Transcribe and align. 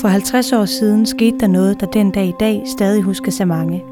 For 0.00 0.08
50 0.08 0.52
år 0.52 0.64
siden 0.64 1.06
skete 1.06 1.38
der 1.38 1.46
noget, 1.46 1.80
der 1.80 1.86
den 1.86 2.10
dag 2.10 2.26
i 2.26 2.34
dag 2.40 2.62
stadig 2.66 3.02
huskes 3.02 3.40
af 3.40 3.46
mange. 3.46 3.84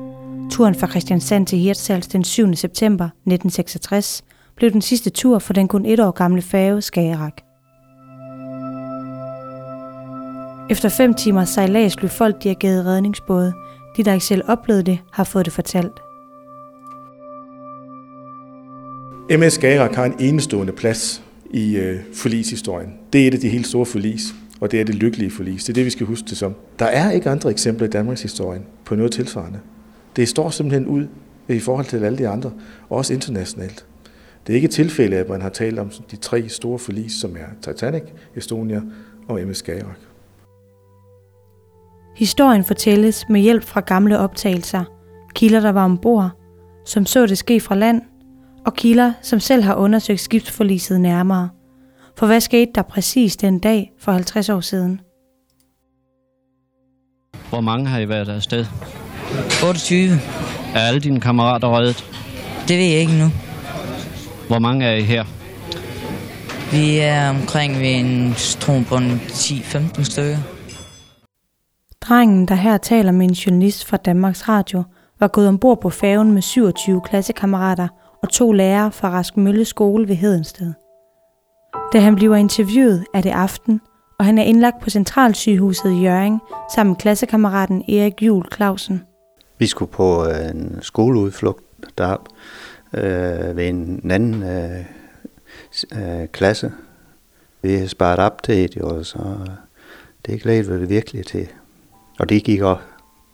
Turen 0.51 0.75
fra 0.75 0.87
Christiansand 0.87 1.47
til 1.47 1.59
Hirtshals 1.59 2.07
den 2.07 2.25
7. 2.25 2.55
september 2.55 3.05
1966 3.05 4.25
blev 4.57 4.71
den 4.71 4.83
sidste 4.83 5.11
tur 5.11 5.39
for 5.39 5.53
den 5.53 5.69
kun 5.69 5.87
et 5.87 6.01
år 6.01 6.11
gamle 6.11 6.43
færge 6.43 6.83
Skagerak. 6.83 7.33
Efter 10.71 10.89
fem 10.89 11.15
timer 11.15 11.45
sejlads 11.45 11.97
blev 11.97 12.11
folk 12.11 12.43
dirigeret 12.43 12.87
redningsbåde. 12.87 13.53
De, 13.97 14.03
der 14.03 14.13
ikke 14.13 14.27
selv 14.27 14.43
oplevede 14.47 14.83
det, 14.83 14.99
har 15.13 15.25
fået 15.25 15.45
det 15.45 15.53
fortalt. 15.53 16.01
MS 19.31 19.53
Skagerak 19.53 19.95
har 19.95 20.05
en 20.05 20.15
enestående 20.21 20.73
plads 20.73 21.23
i 21.51 21.77
øh, 21.77 22.01
forlishistorien. 22.15 22.89
Det 23.13 23.23
er 23.23 23.29
et 23.29 23.35
af 23.35 23.41
de 23.41 23.49
helt 23.49 23.67
store 23.67 23.87
forlis, 23.87 24.23
og 24.61 24.71
det 24.71 24.81
er 24.81 24.85
det 24.85 24.95
lykkelige 24.95 25.31
forlis. 25.31 25.65
Det 25.65 25.69
er 25.69 25.75
det, 25.75 25.85
vi 25.85 25.91
skal 25.91 26.07
huske 26.07 26.27
det 26.29 26.39
som. 26.39 26.55
Der 26.79 26.87
er 26.87 27.11
ikke 27.11 27.31
andre 27.31 27.51
eksempler 27.51 27.87
i 27.87 27.91
Danmarks 27.91 28.23
historie 28.23 28.61
på 28.85 28.95
noget 28.95 29.13
tilsvarende. 29.13 29.61
Det 30.17 30.29
står 30.29 30.51
simpelthen 30.51 30.87
ud 30.87 31.07
i 31.49 31.59
forhold 31.59 31.87
til 31.87 32.05
alle 32.05 32.19
de 32.19 32.29
andre, 32.29 32.53
også 32.91 33.15
internationalt. 33.15 33.87
Det 34.47 34.53
er 34.53 34.55
ikke 34.55 34.67
et 34.67 34.71
tilfælde, 34.71 35.17
at 35.17 35.29
man 35.29 35.43
har 35.43 35.49
talt 35.49 35.79
om 35.79 35.91
de 36.11 36.17
tre 36.17 36.49
store 36.49 36.79
forlis, 36.79 37.13
som 37.13 37.37
er 37.37 37.73
Titanic, 37.73 38.03
Estonia 38.37 38.83
og 39.29 39.41
MS 39.41 39.59
Skagerrak. 39.59 39.99
Historien 42.17 42.65
fortælles 42.65 43.25
med 43.29 43.41
hjælp 43.41 43.65
fra 43.65 43.81
gamle 43.81 44.19
optagelser, 44.19 44.85
kilder, 45.35 45.61
der 45.61 45.73
var 45.73 45.85
ombord, 45.85 46.31
som 46.85 47.07
så 47.07 47.27
det 47.27 47.39
ske 47.39 47.61
fra 47.61 47.75
land, 47.75 48.03
og 48.67 48.75
kilder, 48.75 49.13
som 49.23 49.41
selv 49.41 49.63
har 49.63 49.75
undersøgt 49.75 50.21
skibsforliset 50.21 51.01
nærmere. 51.01 51.49
For 52.19 52.27
hvad 52.27 52.41
skete 52.41 52.73
der 52.75 52.83
præcis 52.83 53.37
den 53.37 53.59
dag 53.59 53.93
for 53.99 54.13
50 54.13 54.49
år 54.49 54.61
siden? 54.61 55.01
Hvor 57.49 57.61
mange 57.61 57.87
har 57.87 57.99
I 57.99 58.09
været 58.09 58.29
afsted? 58.29 58.67
28. 59.69 60.13
Er 60.75 60.81
alle 60.81 61.01
dine 61.01 61.21
kammerater 61.21 61.79
reddet? 61.79 62.05
Det 62.69 62.79
ved 62.79 62.85
jeg 62.85 63.01
ikke 63.01 63.13
nu. 63.13 63.29
Hvor 64.49 64.59
mange 64.59 64.85
er 64.87 64.95
I 64.95 65.03
her? 65.03 65.25
Vi 66.73 66.99
er 66.99 67.31
omkring 67.31 67.81
ved 67.81 67.95
en 67.95 68.35
stron 68.35 68.85
på 68.85 68.95
10-15 68.95 70.05
stykker. 70.05 70.39
Drengen, 72.01 72.49
der 72.49 72.55
her 72.55 72.79
taler 72.79 73.13
med 73.13 73.27
en 73.29 73.33
journalist 73.35 73.87
fra 73.87 73.97
Danmarks 73.97 74.49
Radio, 74.49 74.83
var 75.21 75.29
gået 75.29 75.49
ombord 75.49 75.81
på 75.81 75.91
færgen 75.91 76.33
med 76.33 76.43
27 76.43 77.01
klassekammerater 77.01 77.89
og 78.23 78.29
to 78.29 78.53
lærere 78.53 78.93
fra 78.93 79.11
Rask 79.11 79.37
Mølle 79.37 79.65
skole 79.65 80.09
ved 80.09 80.17
Hedensted. 80.17 80.73
Da 81.93 81.99
han 81.99 82.15
bliver 82.15 82.37
interviewet, 82.37 83.05
er 83.15 83.21
det 83.21 83.31
aften, 83.31 83.81
og 84.19 84.25
han 84.25 84.39
er 84.39 84.43
indlagt 84.43 84.81
på 84.83 84.91
Centralsygehuset 84.91 85.93
i 85.93 86.03
Jørgen 86.03 86.41
sammen 86.75 86.91
med 86.91 87.01
klassekammeraten 87.01 87.85
Erik 87.89 88.23
Jul 88.23 88.45
Clausen. 88.55 89.03
Vi 89.59 89.67
skulle 89.67 89.91
på 89.91 90.27
øh, 90.27 90.51
en 90.51 90.79
skoleudflugt 90.83 91.65
derop 91.99 92.29
øh, 92.95 93.57
ved 93.57 93.69
en 93.69 94.11
anden 94.11 94.43
øh, 94.43 94.85
øh, 95.93 96.29
klasse. 96.29 96.73
Vi 97.63 97.75
har 97.75 97.87
sparet 97.87 98.19
op 98.19 98.43
til 98.43 98.75
det, 98.75 98.83
og 98.83 99.07
så 99.07 99.19
det 100.27 100.43
glæder 100.43 100.77
vi 100.77 100.87
virkelig 100.87 101.27
til. 101.27 101.49
Og 102.19 102.29
det 102.29 102.45
gik 102.45 102.61
også 102.61 102.83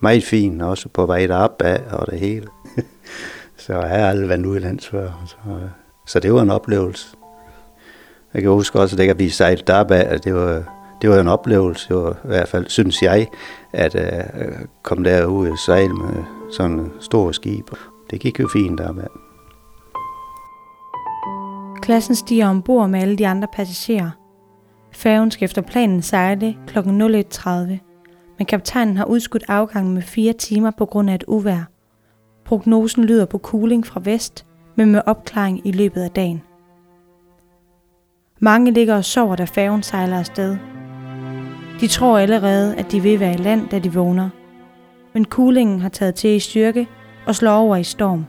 meget 0.01 0.25
fint, 0.25 0.63
også 0.63 0.89
på 0.89 1.07
vej 1.07 1.27
derop 1.27 1.63
af 1.63 1.83
og 1.91 2.07
det 2.11 2.21
hele. 2.21 2.47
så 3.57 3.73
jeg 3.73 4.01
har 4.01 4.09
aldrig 4.09 4.29
været 4.29 4.47
udlands 4.47 4.89
før. 4.89 5.25
Så, 5.27 5.51
øh, 5.51 5.69
så 6.07 6.21
det 6.21 6.35
var 6.35 6.43
en 6.43 6.51
oplevelse. 6.51 7.17
Jeg 8.35 8.43
kan 8.43 8.51
huske 8.51 8.81
også, 8.81 8.97
at 9.11 9.19
vi 9.19 9.29
sejlede 9.29 9.63
derop 9.67 9.91
at 9.91 10.25
det 10.25 10.35
var, 10.35 10.63
det 11.03 11.11
var 11.11 11.21
en 11.21 11.29
oplevelse, 11.29 11.89
det 11.89 11.97
var, 11.97 12.11
i 12.11 12.27
hvert 12.27 12.49
fald 12.49 12.67
synes 12.69 13.03
jeg, 13.03 13.29
at 13.73 13.95
uh, 13.95 14.67
komme 14.83 15.05
derud 15.05 15.49
og 15.49 15.59
sejle 15.59 15.95
med 15.95 16.25
sådan 16.53 16.79
store 16.79 17.01
stor 17.01 17.33
skib. 17.33 17.71
Det 18.11 18.21
gik 18.21 18.41
jo 18.41 18.49
fint 18.49 18.79
der. 18.79 18.93
Klassen 21.83 22.15
stiger 22.15 22.49
ombord 22.49 22.89
med 22.89 23.01
alle 23.01 23.17
de 23.17 23.27
andre 23.27 23.49
passagerer. 23.53 24.11
Færgen 24.93 25.31
skal 25.31 25.45
efter 25.45 25.63
planen 25.63 26.03
sejle 26.03 26.57
kl. 26.67 26.79
01.30, 26.79 27.51
men 28.39 28.47
kaptajnen 28.49 28.97
har 28.97 29.05
udskudt 29.05 29.45
afgangen 29.49 29.95
med 29.95 30.03
fire 30.03 30.33
timer 30.33 30.71
på 30.79 30.87
grund 30.87 31.11
af 31.11 31.15
et 31.15 31.25
uvær. 31.29 31.69
Prognosen 32.45 33.05
lyder 33.05 33.27
på 33.27 33.39
cooling 33.39 33.87
fra 33.87 34.01
vest, 34.05 34.47
men 34.77 34.93
med 34.93 35.01
opklaring 35.07 35.67
i 35.67 35.73
løbet 35.73 36.03
af 36.03 36.11
dagen. 36.11 36.43
Mange 38.45 38.71
ligger 38.71 38.95
og 38.95 39.05
sover, 39.05 39.37
da 39.37 39.45
færgen 39.45 39.83
sejler 39.83 40.19
afsted. 40.19 40.57
De 41.81 41.87
tror 41.87 42.19
allerede, 42.19 42.77
at 42.77 42.93
de 42.93 43.01
vil 43.01 43.21
være 43.21 43.35
i 43.35 43.37
land, 43.37 43.69
da 43.69 43.79
de 43.79 43.93
vågner. 43.93 44.29
Men 45.15 45.25
kulingen 45.25 45.81
har 45.81 45.89
taget 45.89 46.15
til 46.15 46.31
i 46.31 46.39
styrke 46.39 46.89
og 47.27 47.35
slår 47.35 47.53
over 47.53 47.77
i 47.77 47.85
storm. 47.85 48.25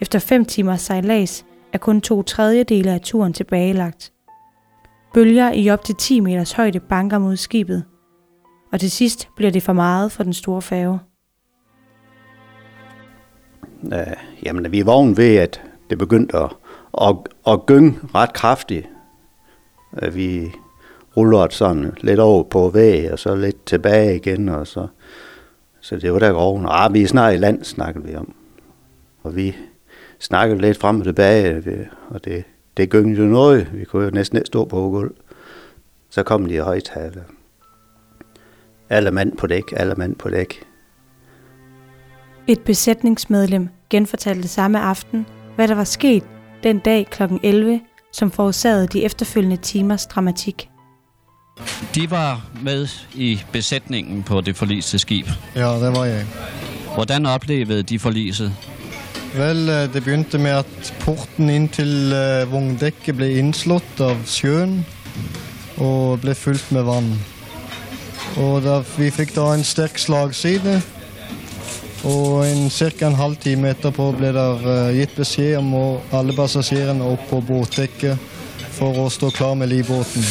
Efter 0.00 0.18
fem 0.18 0.44
timers 0.44 0.80
sejlads 0.80 1.44
er 1.72 1.78
kun 1.78 2.00
to 2.00 2.22
tredjedele 2.22 2.92
af 2.92 3.00
turen 3.00 3.32
tilbagelagt. 3.32 4.12
Bølger 5.14 5.52
i 5.52 5.70
op 5.70 5.84
til 5.84 5.94
10 5.94 6.20
meters 6.20 6.52
højde 6.52 6.80
banker 6.80 7.18
mod 7.18 7.36
skibet, 7.36 7.84
og 8.72 8.80
til 8.80 8.90
sidst 8.90 9.28
bliver 9.36 9.50
det 9.50 9.62
for 9.62 9.72
meget 9.72 10.12
for 10.12 10.22
den 10.22 10.32
store 10.32 10.62
færge. 10.62 10.98
Øh, 13.84 14.16
jamen, 14.42 14.72
vi 14.72 14.80
er 14.80 14.84
vågen 14.84 15.16
ved, 15.16 15.36
at 15.36 15.62
det 15.90 15.98
begyndte 15.98 16.36
at, 16.36 16.50
at, 17.00 17.16
at 17.46 17.66
gynge 17.66 17.94
ret 18.14 18.32
kraftigt 18.32 18.91
at 19.92 20.16
vi 20.16 20.52
ruller 21.16 21.48
sådan 21.50 21.92
lidt 22.00 22.20
over 22.20 22.42
på 22.42 22.68
væg, 22.68 23.12
og 23.12 23.18
så 23.18 23.34
lidt 23.34 23.66
tilbage 23.66 24.16
igen, 24.16 24.48
og 24.48 24.66
så, 24.66 24.86
så 25.80 25.96
det 25.96 26.12
var 26.12 26.18
der 26.18 26.32
oven. 26.32 26.66
Ah, 26.68 26.94
vi 26.94 27.02
er 27.02 27.06
snart 27.06 27.34
i 27.34 27.36
land, 27.36 27.64
snakkede 27.64 28.04
vi 28.04 28.14
om. 28.14 28.34
Og 29.22 29.36
vi 29.36 29.56
snakkede 30.18 30.60
lidt 30.60 30.78
frem 30.78 30.98
og 30.98 31.04
tilbage, 31.04 31.88
og 32.08 32.24
det, 32.24 32.44
det 32.76 32.90
gyngede 32.90 33.22
jo 33.22 33.26
noget. 33.26 33.70
Vi 33.72 33.84
kunne 33.84 34.04
jo 34.04 34.10
næsten 34.10 34.38
ikke 34.38 34.46
stå 34.46 34.64
på 34.64 34.76
gulv. 34.76 35.14
Så 36.10 36.22
kom 36.22 36.46
de 36.46 36.60
højtaler. 36.60 37.22
Alle 38.90 39.10
mand 39.10 39.36
på 39.36 39.46
dæk, 39.46 39.72
alle 39.76 39.94
mand 39.94 40.16
på 40.16 40.30
dæk. 40.30 40.64
Et 42.46 42.60
besætningsmedlem 42.60 43.68
genfortalte 43.90 44.48
samme 44.48 44.80
aften, 44.80 45.26
hvad 45.56 45.68
der 45.68 45.74
var 45.74 45.84
sket 45.84 46.24
den 46.62 46.78
dag 46.78 47.06
kl. 47.10 47.22
11, 47.42 47.80
som 48.12 48.30
forårsagede 48.30 48.86
de 48.86 49.04
efterfølgende 49.04 49.56
timers 49.56 50.06
dramatik. 50.06 50.68
De 51.94 52.10
var 52.10 52.46
med 52.62 52.88
i 53.14 53.40
besætningen 53.52 54.22
på 54.22 54.40
det 54.40 54.56
forliste 54.56 54.98
skib. 54.98 55.26
Ja, 55.54 55.68
det 55.68 55.96
var 55.96 56.04
jeg. 56.04 56.26
Hvordan 56.94 57.26
oplevede 57.26 57.82
de 57.82 57.98
forliset? 57.98 58.52
Vel, 59.34 59.68
øh, 59.68 59.82
det 59.82 59.92
begyndte 59.92 60.38
med 60.38 60.50
at 60.50 60.94
porten 61.00 61.50
ind 61.50 61.68
til 61.68 62.12
uh, 62.12 62.52
vogndækket 62.52 63.16
blev 63.16 63.36
indslået 63.36 64.00
av 64.00 64.16
sjøen 64.24 64.86
og 65.76 66.20
blev 66.20 66.34
fyldt 66.34 66.72
med 66.72 66.82
vand. 66.82 67.12
Og 68.36 68.62
da, 68.62 68.82
vi 68.98 69.10
fik 69.10 69.34
da 69.36 69.54
en 69.54 69.64
stærk 69.64 69.98
slagside, 69.98 70.82
og 72.04 72.46
en 72.46 72.70
cirka 72.70 73.06
en 73.06 73.14
halv 73.14 73.36
time 73.38 73.70
etterpå 73.70 74.08
ble 74.18 74.32
det 74.34 74.46
eh, 74.66 74.96
gitt 74.98 75.14
beskjed 75.14 75.54
om 75.60 75.70
å 75.78 75.86
alle 76.18 76.34
passasjerene 76.34 77.06
opp 77.14 77.28
på 77.30 77.38
båtdekket 77.46 78.18
for 78.74 79.04
å 79.04 79.06
stå 79.12 79.30
klar 79.30 79.54
med 79.54 79.70
livbåten. 79.70 80.26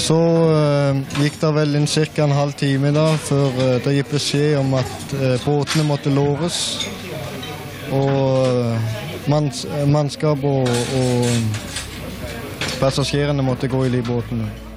Så 0.00 0.16
uh, 0.16 0.96
gikk 1.20 1.36
det 1.42 1.50
vel 1.54 1.76
en 1.76 1.86
cirka 1.90 2.24
en 2.24 2.34
halv 2.34 2.52
time 2.58 2.90
da, 2.94 3.16
før 3.20 3.50
uh, 3.58 3.76
det 3.82 3.94
gikk 3.96 4.10
beskjed 4.14 4.58
om 4.60 4.74
at 4.78 5.14
uh, 5.18 5.34
båtene 5.42 5.84
måtte 5.88 6.10
låres. 6.14 6.56
Og 7.90 9.26
manns, 9.30 9.66
mannskap 9.90 10.44
og, 10.46 10.70
og 10.70 11.26
passasjerene 12.80 13.42
måtte 13.44 13.68
gå 13.70 13.84
i 13.86 13.94
livbåtene. 13.98 14.69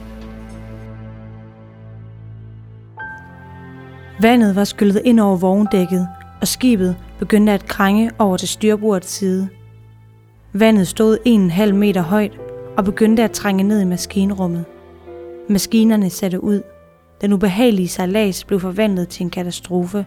Vandet 4.21 4.55
var 4.55 4.63
skyllet 4.63 5.01
ind 5.05 5.19
over 5.19 5.37
vogndækket, 5.37 6.07
og 6.41 6.47
skibet 6.47 6.95
begyndte 7.19 7.51
at 7.51 7.65
krænge 7.65 8.11
over 8.19 8.37
til 8.37 8.47
styrbordets 8.47 9.11
side. 9.11 9.49
Vandet 10.53 10.87
stod 10.87 11.17
en 11.25 11.51
halv 11.51 11.75
meter 11.75 12.01
højt 12.01 12.39
og 12.77 12.85
begyndte 12.85 13.23
at 13.23 13.31
trænge 13.31 13.63
ned 13.63 13.81
i 13.81 13.85
maskinrummet. 13.85 14.65
Maskinerne 15.49 16.09
satte 16.09 16.43
ud. 16.43 16.61
Den 17.21 17.33
ubehagelige 17.33 17.87
sejlads 17.87 18.43
blev 18.43 18.59
forvandlet 18.59 19.09
til 19.09 19.23
en 19.23 19.29
katastrofe. 19.29 20.05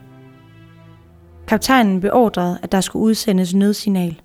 Kaptajnen 1.46 2.00
beordrede, 2.00 2.58
at 2.62 2.72
der 2.72 2.80
skulle 2.80 3.02
udsendes 3.02 3.54
nødsignal. 3.54 4.20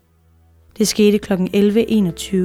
Det 0.78 0.88
skete 0.88 1.18
kl. 1.18 1.34
11.21. 1.34 2.36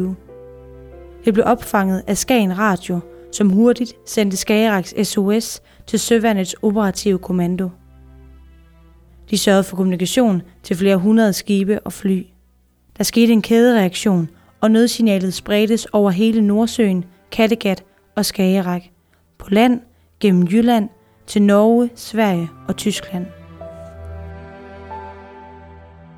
Det 1.24 1.34
blev 1.34 1.44
opfanget 1.46 2.02
af 2.06 2.16
Skagen 2.16 2.58
Radio, 2.58 3.00
som 3.32 3.50
hurtigt 3.50 3.94
sendte 4.06 4.36
Skageraks 4.36 4.94
SOS 5.02 5.62
til 5.86 5.98
Søvandets 5.98 6.54
operative 6.62 7.18
kommando. 7.18 7.70
De 9.30 9.38
sørgede 9.38 9.64
for 9.64 9.76
kommunikation 9.76 10.42
til 10.62 10.76
flere 10.76 10.96
hundrede 10.96 11.32
skibe 11.32 11.80
og 11.80 11.92
fly. 11.92 12.26
Der 12.98 13.04
skete 13.04 13.32
en 13.32 13.42
kædereaktion, 13.42 14.28
og 14.60 14.70
nødsignalet 14.70 15.34
spredtes 15.34 15.86
over 15.86 16.10
hele 16.10 16.42
Nordsøen, 16.42 17.04
Kattegat 17.32 17.84
og 18.14 18.24
Skagerak. 18.26 18.82
på 19.38 19.50
land, 19.50 19.80
gennem 20.20 20.46
Jylland, 20.46 20.88
til 21.26 21.42
Norge, 21.42 21.90
Sverige 21.94 22.48
og 22.68 22.76
Tyskland. 22.76 23.26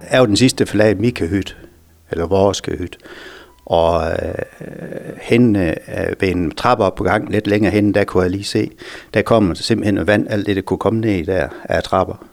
er 0.00 0.18
jo 0.18 0.26
den 0.26 0.36
sidste 0.36 0.66
flag 0.66 0.96
Mikahyt, 0.96 1.56
eller 2.10 2.26
vores 2.26 2.58
hyt. 2.58 2.98
Og 3.68 4.12
øh, 4.12 4.34
hen 5.20 5.56
øh, 5.56 5.76
ved 6.20 6.28
en 6.28 6.50
trappe 6.50 6.84
op 6.84 6.94
på 6.94 7.04
gang, 7.04 7.30
lidt 7.30 7.46
længere 7.46 7.72
hen, 7.72 7.94
der 7.94 8.04
kunne 8.04 8.22
jeg 8.22 8.30
lige 8.30 8.44
se, 8.44 8.70
der 9.14 9.22
kom 9.22 9.54
simpelthen 9.54 10.06
vand, 10.06 10.26
alt 10.30 10.46
det, 10.46 10.56
der 10.56 10.62
kunne 10.62 10.78
komme 10.78 11.00
ned 11.00 11.26
der, 11.26 11.48
af 11.64 11.82
trapper. 11.82 12.24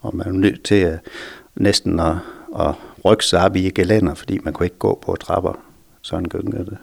Og 0.00 0.16
man 0.16 0.26
var 0.26 0.32
nødt 0.32 0.62
til 0.62 0.74
at, 0.74 0.98
næsten 1.54 2.00
at, 2.00 2.16
at 2.58 2.74
rykke 3.04 3.24
sig 3.24 3.44
op 3.44 3.56
i 3.56 3.70
gelænder, 3.70 4.14
fordi 4.14 4.38
man 4.42 4.52
kunne 4.52 4.66
ikke 4.66 4.78
gå 4.78 4.98
på 5.02 5.16
trapper. 5.16 5.52
Sådan 6.02 6.28
gyngede 6.28 6.64
det. 6.64 6.78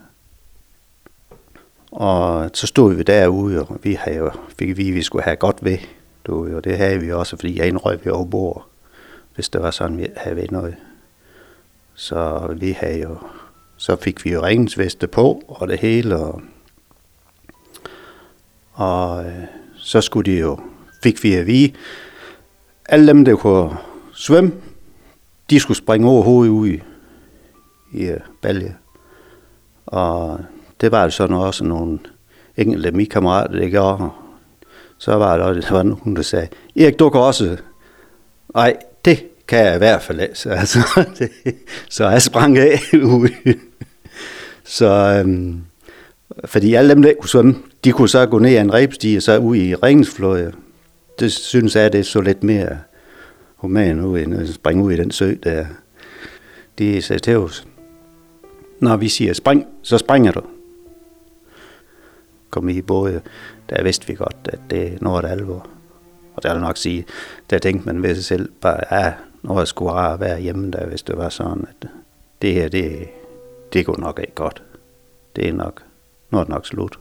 Og 1.92 2.50
så 2.54 2.68
stod 2.68 2.94
vi 2.94 3.04
derude, 3.04 3.62
og 3.62 3.80
vi 3.84 3.94
havde 3.94 4.18
jo, 4.18 4.32
fik 4.60 4.78
vi, 4.78 4.90
at 4.90 4.96
vi 4.96 5.02
skulle 5.02 5.24
have 5.24 5.36
godt 5.36 5.64
ved. 5.66 5.78
Du, 6.26 6.56
og 6.56 6.64
det 6.64 6.78
havde 6.78 7.00
vi 7.00 7.12
også, 7.12 7.36
fordi 7.36 7.60
jeg 7.60 7.68
indrøg 7.68 8.06
vi 8.06 8.10
over 8.10 8.26
bord, 8.26 8.66
hvis 9.36 9.50
det 9.50 9.62
var 9.62 9.72
sådan, 9.72 9.98
vi 9.98 10.08
havde 10.18 10.36
ved 10.36 10.48
noget. 10.52 10.76
Så 12.02 12.48
vi 12.58 12.72
havde 12.72 13.02
jo, 13.02 13.18
så 13.78 13.96
fik 13.96 14.26
vi 14.26 14.32
jo 14.32 14.44
ringensveste 14.44 15.08
på, 15.08 15.44
og 15.48 15.68
det 15.68 15.80
hele, 15.80 16.18
og, 16.18 16.42
og 18.74 19.26
øh, 19.26 19.44
så 19.76 20.02
skulle 20.02 20.32
de 20.32 20.40
jo, 20.40 20.60
fik 21.04 21.24
vi 21.24 21.34
at 21.34 21.48
vide, 21.48 21.74
alle 22.86 23.08
dem, 23.08 23.26
der 23.26 23.36
kunne 23.36 23.78
svømme, 24.14 24.52
de 25.50 25.60
skulle 25.60 25.78
springe 25.78 26.10
over 26.10 26.24
hovedet 26.24 26.52
ud 26.52 26.68
i, 26.68 26.82
i 27.94 28.06
øh, 28.06 28.20
balje. 28.42 28.78
Og 29.86 30.40
det 30.82 30.92
var 30.92 31.04
jo 31.04 31.10
sådan 31.10 31.36
også 31.36 31.64
nogle 31.64 32.00
enkelte 32.58 32.88
af 32.88 32.94
mine 32.94 33.10
kammerater, 33.10 33.60
der 33.60 33.70
gjorde. 33.70 34.10
Så 34.98 35.16
var 35.16 35.38
der, 35.38 35.54
der 35.54 35.72
var 35.72 35.84
nogen, 35.84 36.16
der 36.16 36.22
sagde, 36.22 36.48
Erik, 36.76 37.00
du 37.00 37.10
kan 37.10 37.22
også. 37.22 37.58
Nej, 38.54 38.78
kan 39.52 39.66
jeg 39.66 39.76
i 39.76 39.78
hvert 39.78 40.02
fald 40.02 40.22
ikke. 40.22 40.36
Så, 40.40 40.50
altså, 40.64 41.06
det, 41.20 41.30
så 41.90 42.10
jeg 42.10 42.22
sprang 42.22 42.58
af 42.58 42.80
ud. 42.94 43.30
så, 44.64 44.88
øhm, 45.20 45.62
fordi 46.46 46.74
alle 46.74 46.90
dem, 46.90 47.02
der 47.02 47.14
kunne 47.20 47.30
svømme, 47.30 47.56
de 47.84 47.92
kunne 47.92 48.10
så 48.10 48.26
gå 48.26 48.40
ned 48.40 48.56
ad 48.56 48.62
en 48.62 48.74
rebstige 48.74 49.18
og 49.18 49.22
så 49.22 49.38
ud 49.38 49.56
i 49.56 49.76
ringensfløje. 49.76 50.54
Det 51.20 51.32
synes 51.32 51.76
jeg, 51.76 51.94
det 51.94 52.06
så 52.06 52.22
lidt 52.22 52.44
mere 52.44 52.78
human 53.56 54.00
ud, 54.00 54.20
end 54.20 54.34
at 54.34 54.50
springe 54.50 54.84
ud 54.84 54.92
i 54.92 54.98
den 54.98 55.12
sø 55.12 55.36
der. 55.44 55.66
De 56.80 57.02
sagde 57.02 57.20
til 57.20 57.38
os, 57.38 57.68
når 58.80 58.98
vi 58.98 59.10
siger 59.10 59.34
spring, 59.34 59.66
så 59.82 59.98
springer 59.98 60.32
du. 60.32 60.42
Kom 62.50 62.70
i 62.70 62.82
både, 62.82 63.22
der 63.70 63.84
vidste 63.84 64.08
vi 64.08 64.14
godt, 64.14 64.36
at 64.44 64.60
det 64.70 64.88
er 64.88 64.98
noget 65.02 65.26
alvor. 65.26 65.68
Og 66.42 66.50
der 66.50 66.54
vil 66.54 66.62
nok 66.62 66.78
sige, 66.78 67.06
der 67.50 67.60
tænkte 67.60 67.86
man 67.86 68.04
ved 68.04 68.16
sig 68.16 68.26
selv, 68.26 68.50
bare, 68.62 68.80
ja, 68.92 69.14
når 69.44 69.58
jeg 69.58 69.68
skulle 69.68 69.92
rare 69.92 70.20
være 70.20 70.42
hjemme 70.42 70.72
der, 70.72 70.86
hvis 70.86 71.02
det 71.02 71.18
var 71.18 71.30
sådan, 71.30 71.68
at 71.70 71.90
det 72.42 72.54
her, 72.54 72.70
det, 72.70 73.10
det 73.74 73.86
går 73.86 73.98
nok 74.00 74.20
ikke 74.20 74.36
godt. 74.36 74.64
Det 75.36 75.50
er 75.50 75.54
nok, 75.54 75.84
nu 76.32 76.38
er 76.38 76.44
det 76.44 76.50
nok 76.50 76.66
slut. 76.66 77.00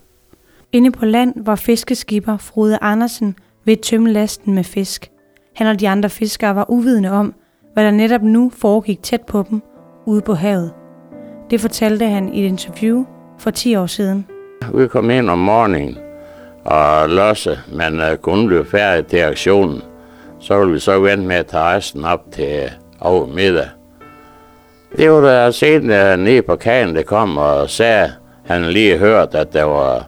Inde 0.73 0.91
på 0.91 1.05
land 1.05 1.45
var 1.45 1.55
fiskeskipper 1.55 2.37
Frode 2.37 2.79
Andersen 2.81 3.37
ved 3.65 3.73
at 3.73 3.81
tømme 3.81 4.13
lasten 4.13 4.55
med 4.55 4.65
fisk. 4.65 5.11
Han 5.55 5.67
og 5.67 5.81
de 5.81 5.89
andre 5.89 6.11
fiskere 6.11 6.57
var 6.57 6.71
uvidende 6.71 7.11
om, 7.11 7.35
hvad 7.73 7.85
der 7.85 7.91
netop 7.91 8.23
nu 8.23 8.53
foregik 8.57 9.03
tæt 9.03 9.21
på 9.21 9.45
dem 9.51 9.63
ude 10.07 10.21
på 10.21 10.35
havet. 10.35 10.73
Det 11.51 11.61
fortalte 11.61 12.07
han 12.07 12.35
i 12.35 12.45
et 12.45 12.49
interview 12.49 13.05
for 13.39 13.51
10 13.51 13.77
år 13.77 13.87
siden. 13.87 14.27
Vi 14.75 14.89
kom 14.89 15.11
ind 15.11 15.31
om 15.31 15.39
morgenen 15.39 16.10
og 16.65 17.09
losse, 17.09 17.59
men 17.73 18.01
uh, 18.01 18.11
øh, 18.11 18.17
kunne 18.17 18.47
blive 18.47 18.65
færdig 18.65 19.07
til 19.07 19.19
aktionen. 19.19 19.83
Så 20.41 20.59
ville 20.59 20.73
vi 20.73 20.79
så 20.79 20.99
vente 20.99 21.27
med 21.27 21.37
at 21.37 21.47
tage 21.47 21.63
resten 21.63 22.05
op 22.05 22.25
til 22.33 22.71
over 23.01 23.27
middag. 23.27 23.69
Det 24.97 25.11
var 25.11 25.21
der 25.21 25.51
set 25.51 25.83
øh, 25.83 26.19
nede 26.19 26.43
på 26.43 26.57
kagen, 26.57 26.97
der 26.97 27.03
kom 27.03 27.39
og 27.39 27.71
sagde, 27.71 28.13
han 28.47 28.65
lige 28.65 28.99
hørt, 28.99 29.35
at 29.35 29.53
der 29.53 29.65
var, 29.65 30.07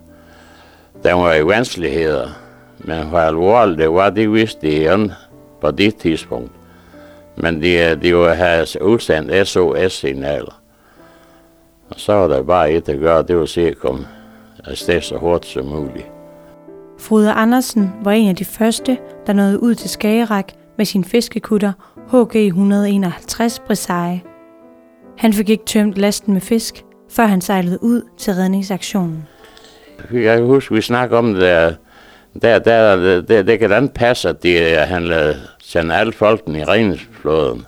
der 1.03 1.13
var 1.13 1.35
i 1.35 1.47
vanskeligheder. 1.47 2.29
Men 2.79 3.07
hvor 3.07 3.19
alvorligt 3.19 3.79
det 3.79 3.93
var, 3.93 4.11
det 4.11 4.33
vidste 4.33 4.67
de 4.67 4.73
ikke 4.73 5.13
på 5.61 5.71
det 5.71 5.97
tidspunkt. 5.97 6.53
Men 7.37 7.63
de, 7.63 7.91
øh, 7.91 8.03
de 8.03 8.17
var 8.17 8.35
have 8.35 8.67
udsendt 8.81 9.49
SOS-signaler. 9.49 10.61
Og 11.91 12.01
så 12.01 12.13
var 12.13 12.29
der 12.29 12.43
bare 12.43 12.73
et 12.73 12.89
at 12.89 12.99
gøre, 12.99 13.23
det 13.23 13.37
var 13.37 13.43
at 13.43 13.49
se 13.49 13.69
at 13.69 13.79
komme 13.79 14.07
afsted 14.65 15.01
så 15.01 15.17
hurtigt 15.17 15.53
som 15.53 15.65
muligt. 15.65 16.07
Frode 17.03 17.33
Andersen 17.33 17.93
var 18.05 18.13
en 18.13 18.29
af 18.29 18.37
de 18.37 18.45
første, 18.45 18.99
der 19.27 19.33
nåede 19.33 19.63
ud 19.63 19.75
til 19.75 19.91
Skagerak 19.91 20.53
med 20.79 20.87
sin 20.87 21.05
fiskekutter 21.05 21.73
HG 22.13 22.37
151 22.47 23.59
Bresaille. 23.67 24.21
Han 25.19 25.33
fik 25.33 25.49
ikke 25.49 25.65
tømt 25.65 25.95
lasten 25.95 26.33
med 26.33 26.41
fisk, 26.41 26.85
før 27.11 27.27
han 27.27 27.41
sejlede 27.41 27.83
ud 27.83 28.03
til 28.19 28.33
redningsaktionen. 28.33 29.29
Jeg 30.13 30.39
kan 30.39 30.47
huske, 30.47 30.75
vi 30.75 30.81
snakkede 30.81 31.19
om 31.19 31.35
det 31.35 31.43
der, 31.43 31.75
der, 32.43 32.59
der, 32.59 33.21
der, 33.21 33.43
det 33.43 33.59
kan 33.59 33.71
den 33.71 33.89
passe, 33.89 34.29
at 34.29 34.43
de, 34.43 34.77
han 34.77 35.05
lavede 35.05 35.37
sende 35.63 35.95
alle 35.95 36.13
folkene 36.13 36.59
i 36.59 36.65
redningsflåden. 36.65 37.67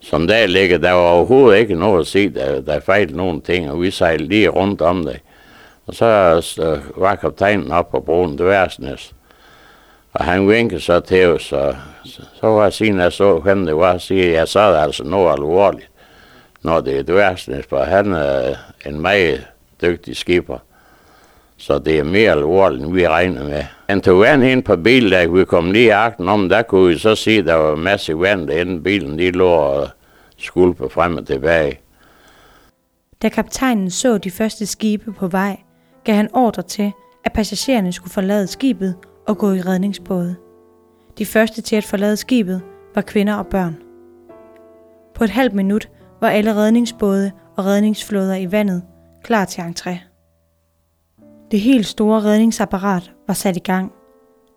Som 0.00 0.26
der 0.26 0.46
ligger, 0.46 0.78
der 0.78 0.92
var 0.92 1.08
overhovedet 1.08 1.58
ikke 1.58 1.74
noget 1.74 2.00
at 2.00 2.06
se, 2.06 2.28
der, 2.28 2.60
der 2.60 2.80
fejlede 2.80 3.16
nogen 3.16 3.40
ting, 3.40 3.70
og 3.70 3.82
vi 3.82 3.90
sejlede 3.90 4.28
lige 4.28 4.48
rundt 4.48 4.82
om 4.82 5.04
det. 5.04 5.20
Og 5.86 5.94
så, 5.94 6.40
så 6.40 6.80
var 6.96 7.14
kaptajnen 7.14 7.72
op 7.72 7.90
på 7.90 8.00
broen 8.00 8.30
det 8.30 8.38
Dværsnes. 8.38 9.14
Og 10.12 10.24
han 10.24 10.48
vinkede 10.48 10.80
så 10.80 11.00
til 11.00 11.26
os, 11.26 11.52
og 11.52 11.76
så, 12.04 12.22
så 12.34 12.46
var 12.46 12.62
jeg 12.62 12.72
siden 12.72 12.98
jeg 12.98 13.12
så, 13.12 13.38
hvem 13.38 13.66
det 13.66 13.76
var, 13.76 13.92
at 13.92 14.10
jeg 14.10 14.48
så 14.48 14.60
er 14.60 14.70
det 14.70 14.78
altså 14.78 15.04
noget 15.04 15.32
alvorligt, 15.32 15.90
når 16.62 16.80
det 16.80 16.98
er 16.98 17.02
Dværsnes, 17.02 17.66
for 17.68 17.84
han 17.84 18.12
er 18.12 18.54
en 18.86 19.00
meget 19.00 19.46
dygtig 19.82 20.16
skipper. 20.16 20.58
Så 21.56 21.78
det 21.78 21.98
er 21.98 22.04
mere 22.04 22.30
alvorligt, 22.30 22.82
end 22.82 22.92
vi 22.92 23.08
regner 23.08 23.44
med. 23.44 23.64
Han 23.88 24.00
tog 24.00 24.20
vand 24.20 24.44
ind 24.44 24.62
på 24.62 24.76
bilen, 24.76 25.10
da 25.10 25.26
vi 25.26 25.44
kom 25.44 25.70
lige 25.70 25.84
i 25.84 25.88
akten 25.88 26.28
om, 26.28 26.48
der 26.48 26.62
kunne 26.62 26.88
vi 26.88 26.98
så 26.98 27.14
se, 27.14 27.30
at 27.30 27.44
der 27.44 27.54
var 27.54 27.76
masser 27.76 28.12
af 28.12 28.20
vand 28.20 28.48
derinde. 28.48 28.82
bilen 28.82 29.18
de 29.18 29.30
lå 29.30 29.48
og 29.48 29.88
skulpe 30.38 30.88
frem 30.88 31.16
og 31.16 31.26
tilbage. 31.26 31.80
Da 33.22 33.28
kaptajnen 33.28 33.90
så 33.90 34.18
de 34.18 34.30
første 34.30 34.66
skibe 34.66 35.12
på 35.12 35.26
vej, 35.26 35.56
gav 36.06 36.14
han 36.14 36.34
ordre 36.34 36.62
til, 36.62 36.92
at 37.24 37.32
passagererne 37.32 37.92
skulle 37.92 38.12
forlade 38.12 38.46
skibet 38.46 38.96
og 39.26 39.38
gå 39.38 39.52
i 39.52 39.60
redningsbåde. 39.60 40.36
De 41.18 41.26
første 41.26 41.62
til 41.62 41.76
at 41.76 41.84
forlade 41.84 42.16
skibet 42.16 42.62
var 42.94 43.02
kvinder 43.02 43.34
og 43.34 43.46
børn. 43.46 43.76
På 45.14 45.24
et 45.24 45.30
halvt 45.30 45.54
minut 45.54 45.90
var 46.20 46.28
alle 46.28 46.54
redningsbåde 46.54 47.32
og 47.56 47.64
redningsflåder 47.64 48.34
i 48.34 48.52
vandet 48.52 48.82
klar 49.22 49.44
til 49.44 49.60
entré. 49.60 49.96
Det 51.50 51.60
helt 51.60 51.86
store 51.86 52.20
redningsapparat 52.20 53.12
var 53.26 53.34
sat 53.34 53.56
i 53.56 53.60
gang. 53.60 53.92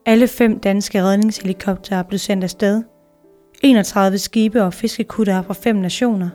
Alle 0.06 0.28
fem 0.28 0.60
danske 0.60 1.04
redningshelikoptere 1.04 2.04
blev 2.04 2.20
sendt 2.20 2.44
afsted. 2.44 2.84
31 3.64 4.18
skibe 4.18 4.64
og 4.64 4.74
fiskekutter 4.74 5.42
fra 5.42 5.54
fem 5.54 5.76
nationer, 5.76 6.30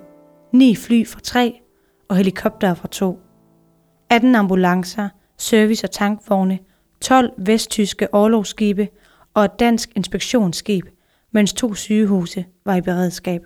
9 0.52 0.76
fly 0.76 1.06
fra 1.06 1.20
tre 1.20 1.60
og 2.08 2.16
helikoptere 2.16 2.76
fra 2.76 2.88
to. 2.88 3.23
18 4.10 4.34
ambulancer, 4.34 5.08
service- 5.38 5.86
og 5.86 5.90
tankvogne, 5.90 6.58
12 7.00 7.32
vesttyske 7.38 8.14
overlovsskibe 8.14 8.88
og 9.34 9.44
et 9.44 9.58
dansk 9.58 9.92
inspektionsskib, 9.96 10.84
mens 11.32 11.52
to 11.52 11.74
sygehuse 11.74 12.44
var 12.64 12.74
i 12.74 12.80
beredskab. 12.80 13.40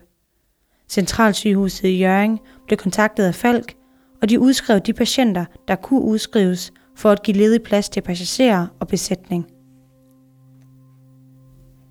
Centralsygehuset 0.89 1.89
i 1.89 1.99
Jøring 1.99 2.41
blev 2.67 2.77
kontaktet 2.77 3.25
af 3.25 3.35
Falk, 3.35 3.75
og 4.23 4.29
de 4.29 4.41
udskrev 4.41 4.81
de 4.81 4.93
patienter, 4.93 5.45
der 5.69 5.77
kunne 5.77 6.03
udskrives 6.03 6.73
for 6.97 7.11
at 7.11 7.23
give 7.23 7.37
ledig 7.37 7.63
plads 7.63 7.89
til 7.89 8.01
passagerer 8.01 8.67
og 8.81 8.89
besætning. 8.89 9.47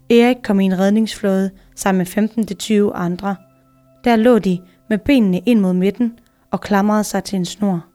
Erik 0.09 0.37
kom 0.43 0.59
i 0.59 0.65
en 0.65 0.79
redningsflåde 0.79 1.51
sammen 1.75 2.07
med 2.15 2.87
15-20 2.91 2.95
andre. 2.95 3.35
Der 4.03 4.15
lå 4.15 4.39
de 4.39 4.59
med 4.89 4.97
benene 4.97 5.39
ind 5.45 5.59
mod 5.59 5.73
midten 5.73 6.19
og 6.51 6.61
klamrede 6.61 7.03
sig 7.03 7.23
til 7.23 7.35
en 7.35 7.45
snor. 7.45 7.85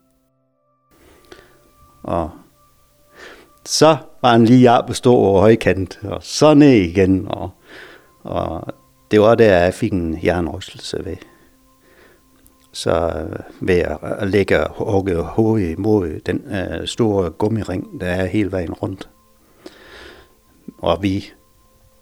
Og 2.02 2.30
så 3.64 3.96
var 4.22 4.32
han 4.32 4.44
lige 4.44 4.70
op 4.70 4.88
og 4.88 4.96
stå 4.96 5.14
over 5.14 5.40
højkant, 5.40 6.00
og 6.02 6.18
så 6.22 6.54
ned 6.54 6.72
igen. 6.72 7.26
Og, 7.28 7.50
og 8.22 8.74
det 9.10 9.20
var 9.20 9.34
der, 9.34 9.58
jeg 9.58 9.74
fik 9.74 9.92
en 9.92 10.18
jernrystelse 10.24 11.04
ved. 11.04 11.16
Så 12.72 12.90
øh, 12.90 13.38
ved 13.60 13.84
at 14.02 14.28
lægge 14.28 14.58
hugget 14.70 15.24
hovedet 15.24 15.78
mod 15.78 16.20
den 16.26 16.42
øh, 16.54 16.86
store 16.86 17.30
gummiring, 17.30 18.00
der 18.00 18.06
er 18.06 18.26
hele 18.26 18.52
vejen 18.52 18.72
rundt. 18.72 19.08
Og 20.78 21.02
vi 21.02 21.24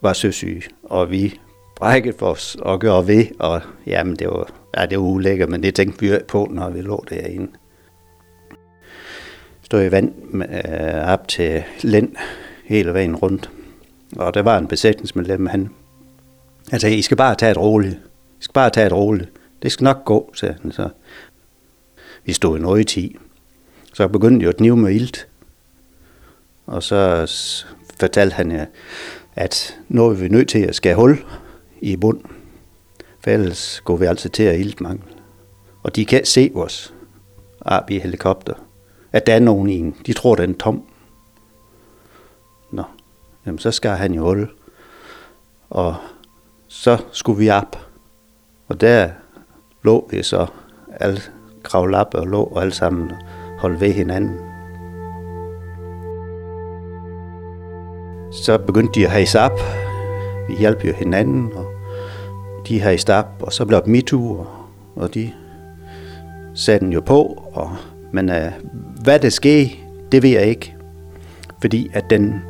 var 0.01 0.13
søsyge, 0.13 0.63
og 0.83 1.11
vi 1.11 1.39
brækkede 1.75 2.17
for 2.17 2.31
os 2.31 2.57
og 2.59 2.79
gjorde 2.79 3.07
ved, 3.07 3.25
og 3.39 3.61
jamen 3.85 4.15
det 4.15 4.27
var, 4.27 4.49
ja, 4.77 4.85
det 4.85 4.97
var 4.97 5.05
ulækkert, 5.05 5.49
men 5.49 5.63
det 5.63 5.75
tænkte 5.75 5.99
vi 5.99 6.17
på, 6.27 6.47
når 6.51 6.69
vi 6.69 6.81
lå 6.81 7.05
derinde 7.09 7.51
stod 9.71 9.83
i 9.83 9.91
vand 9.91 10.13
øh, 10.33 11.13
op 11.13 11.27
til 11.27 11.63
Lind 11.81 12.15
hele 12.65 12.93
vejen 12.93 13.15
rundt. 13.15 13.51
Og 14.15 14.33
der 14.33 14.41
var 14.41 14.57
en 14.57 14.67
besætningsmedlem, 14.67 15.45
han, 15.45 15.69
han 16.69 16.79
sagde, 16.79 16.95
I 16.95 17.01
skal 17.01 17.17
bare 17.17 17.35
tage 17.35 17.51
et 17.51 17.57
roligt. 17.57 17.93
I 17.93 18.43
skal 18.43 18.53
bare 18.53 18.69
tage 18.69 18.87
et 18.87 18.93
roligt. 18.93 19.29
Det 19.63 19.71
skal 19.71 19.83
nok 19.83 20.05
gå, 20.05 20.31
sagde 20.35 20.55
han 20.61 20.71
så. 20.71 20.89
Vi 22.25 22.33
stod 22.33 22.57
i 22.57 22.61
noget 22.61 22.81
i 22.81 22.83
10. 22.83 23.17
Så 23.93 24.07
begyndte 24.07 24.43
jeg 24.43 24.49
at 24.49 24.57
knive 24.57 24.77
med 24.77 24.93
ilt. 24.93 25.27
Og 26.65 26.83
så 26.83 27.31
fortalte 27.99 28.33
han, 28.33 28.67
at 29.35 29.79
nu 29.89 30.05
er 30.05 30.13
vi 30.13 30.27
nødt 30.27 30.49
til 30.49 30.59
at 30.59 30.75
skære 30.75 30.95
hul 30.95 31.23
i 31.81 31.95
bund. 31.95 32.21
For 33.19 33.31
ellers 33.31 33.81
går 33.85 33.95
vi 33.95 34.05
altid 34.05 34.29
til 34.29 34.43
at 34.43 34.59
iltmangel. 34.59 35.03
Og 35.83 35.95
de 35.95 36.05
kan 36.05 36.25
se 36.25 36.51
os 36.55 36.93
op 37.61 37.89
i 37.89 37.99
helikopter, 37.99 38.53
at 39.11 39.27
der 39.27 39.33
er 39.33 39.39
nogen 39.39 39.69
i 39.69 39.77
en. 39.77 39.95
De 40.05 40.13
tror, 40.13 40.35
den 40.35 40.51
er 40.51 40.57
tom. 40.57 40.83
Nå, 42.71 42.83
jamen 43.45 43.59
så 43.59 43.71
skal 43.71 43.91
han 43.91 44.13
jo 44.13 44.23
holde. 44.23 44.47
Og 45.69 45.95
så 46.67 46.97
skulle 47.11 47.39
vi 47.39 47.49
op. 47.49 47.77
Og 48.67 48.81
der 48.81 49.09
lå 49.83 50.07
vi 50.11 50.23
så 50.23 50.47
alle 50.99 51.21
kravle 51.63 51.97
op 51.97 52.13
og 52.13 52.27
lå 52.27 52.43
og 52.43 52.61
alle 52.61 52.73
sammen 52.73 53.11
holde 53.59 53.79
ved 53.79 53.91
hinanden. 53.91 54.39
Så 58.31 58.57
begyndte 58.57 58.99
de 58.99 59.05
at 59.05 59.11
have 59.11 59.39
op. 59.39 59.59
Vi 60.47 60.55
hjalp 60.55 60.85
jo 60.85 60.93
hinanden, 60.93 61.51
og 61.53 61.65
de 62.67 62.81
havde 62.81 63.13
op, 63.19 63.27
og 63.39 63.53
så 63.53 63.65
blev 63.65 63.79
det 63.79 63.87
MeToo, 63.87 64.47
og 64.95 65.13
de 65.13 65.33
satte 66.53 66.85
den 66.85 66.93
jo 66.93 67.01
på. 67.01 67.49
Og, 67.53 67.75
men 68.11 68.29
uh, 68.29 68.35
hvad 69.03 69.19
der 69.19 69.29
sker, 69.29 69.67
det 70.11 70.23
ved 70.23 70.29
jeg 70.29 70.45
ikke. 70.45 70.75
Fordi 71.61 71.89
at 71.93 72.09
den 72.09 72.41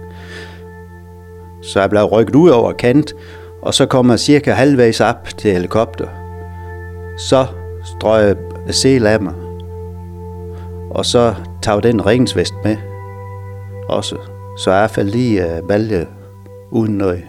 så 1.61 1.79
er 1.79 1.87
blevet 1.87 2.11
rykket 2.11 2.35
ud 2.35 2.49
over 2.49 2.73
kant, 2.73 3.13
og 3.61 3.73
så 3.73 3.85
kommer 3.85 4.17
cirka 4.17 4.51
halvvejs 4.51 5.01
op 5.01 5.27
til 5.37 5.51
helikopter. 5.51 6.07
Så 7.17 7.45
strøg 7.83 8.35
sel 8.69 9.07
af 9.07 9.21
mig. 9.21 9.33
Og 10.91 11.05
så 11.05 11.35
tager 11.61 11.79
den 11.79 12.05
redningsvest 12.05 12.53
med 12.63 12.77
også. 13.89 14.15
Så 14.57 14.71
jeg 14.71 14.89
faldt 14.89 15.11
lige 15.11 15.55
øh, 15.55 15.61
uh, 15.61 15.67
balje 15.67 16.07
uden 16.71 16.97
noget 16.97 17.23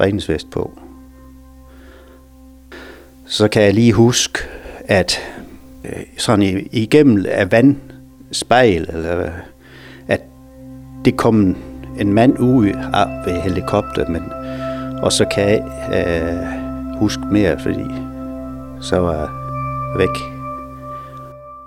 redningsvest 0.00 0.50
på. 0.50 0.70
Så 3.26 3.48
kan 3.48 3.62
jeg 3.62 3.74
lige 3.74 3.92
huske, 3.92 4.38
at 4.84 5.18
øh, 5.84 6.02
sådan 6.16 6.68
igennem 6.72 7.24
af 7.28 7.52
vandspejl, 8.32 8.86
eller 8.92 9.30
at 10.08 10.20
det 11.04 11.16
kom 11.16 11.56
en 12.00 12.12
mand 12.12 12.38
ud 12.38 12.66
af 12.94 13.06
ved 13.26 13.40
helikopter, 13.40 14.08
men 14.08 14.22
og 15.02 15.12
så 15.12 15.24
kan 15.34 15.48
jeg 15.48 15.62
øh, 15.94 16.98
huske 16.98 17.22
mere, 17.30 17.58
fordi 17.62 17.84
så 18.80 18.98
var 18.98 19.14
jeg 19.14 19.28
væk. 19.98 20.22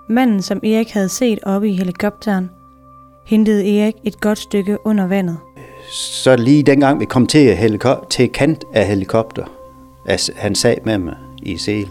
Manden, 0.09 0.41
som 0.41 0.59
Erik 0.63 0.91
havde 0.91 1.09
set 1.09 1.39
oppe 1.43 1.69
i 1.69 1.73
helikopteren, 1.73 2.49
hentede 3.25 3.79
Erik 3.79 3.95
et 4.03 4.21
godt 4.21 4.37
stykke 4.37 4.77
under 4.85 5.07
vandet. 5.07 5.37
Så 5.91 6.35
lige 6.35 6.63
dengang 6.63 6.99
vi 6.99 7.05
kom 7.05 7.27
til, 7.27 7.55
helikop- 7.55 8.09
til 8.09 8.29
kant 8.29 8.63
af 8.73 8.87
helikopter, 8.87 9.45
altså, 10.07 10.31
han 10.35 10.55
sagde 10.55 10.79
med 10.85 10.97
mig 10.97 11.15
i 11.43 11.57
sel, 11.57 11.89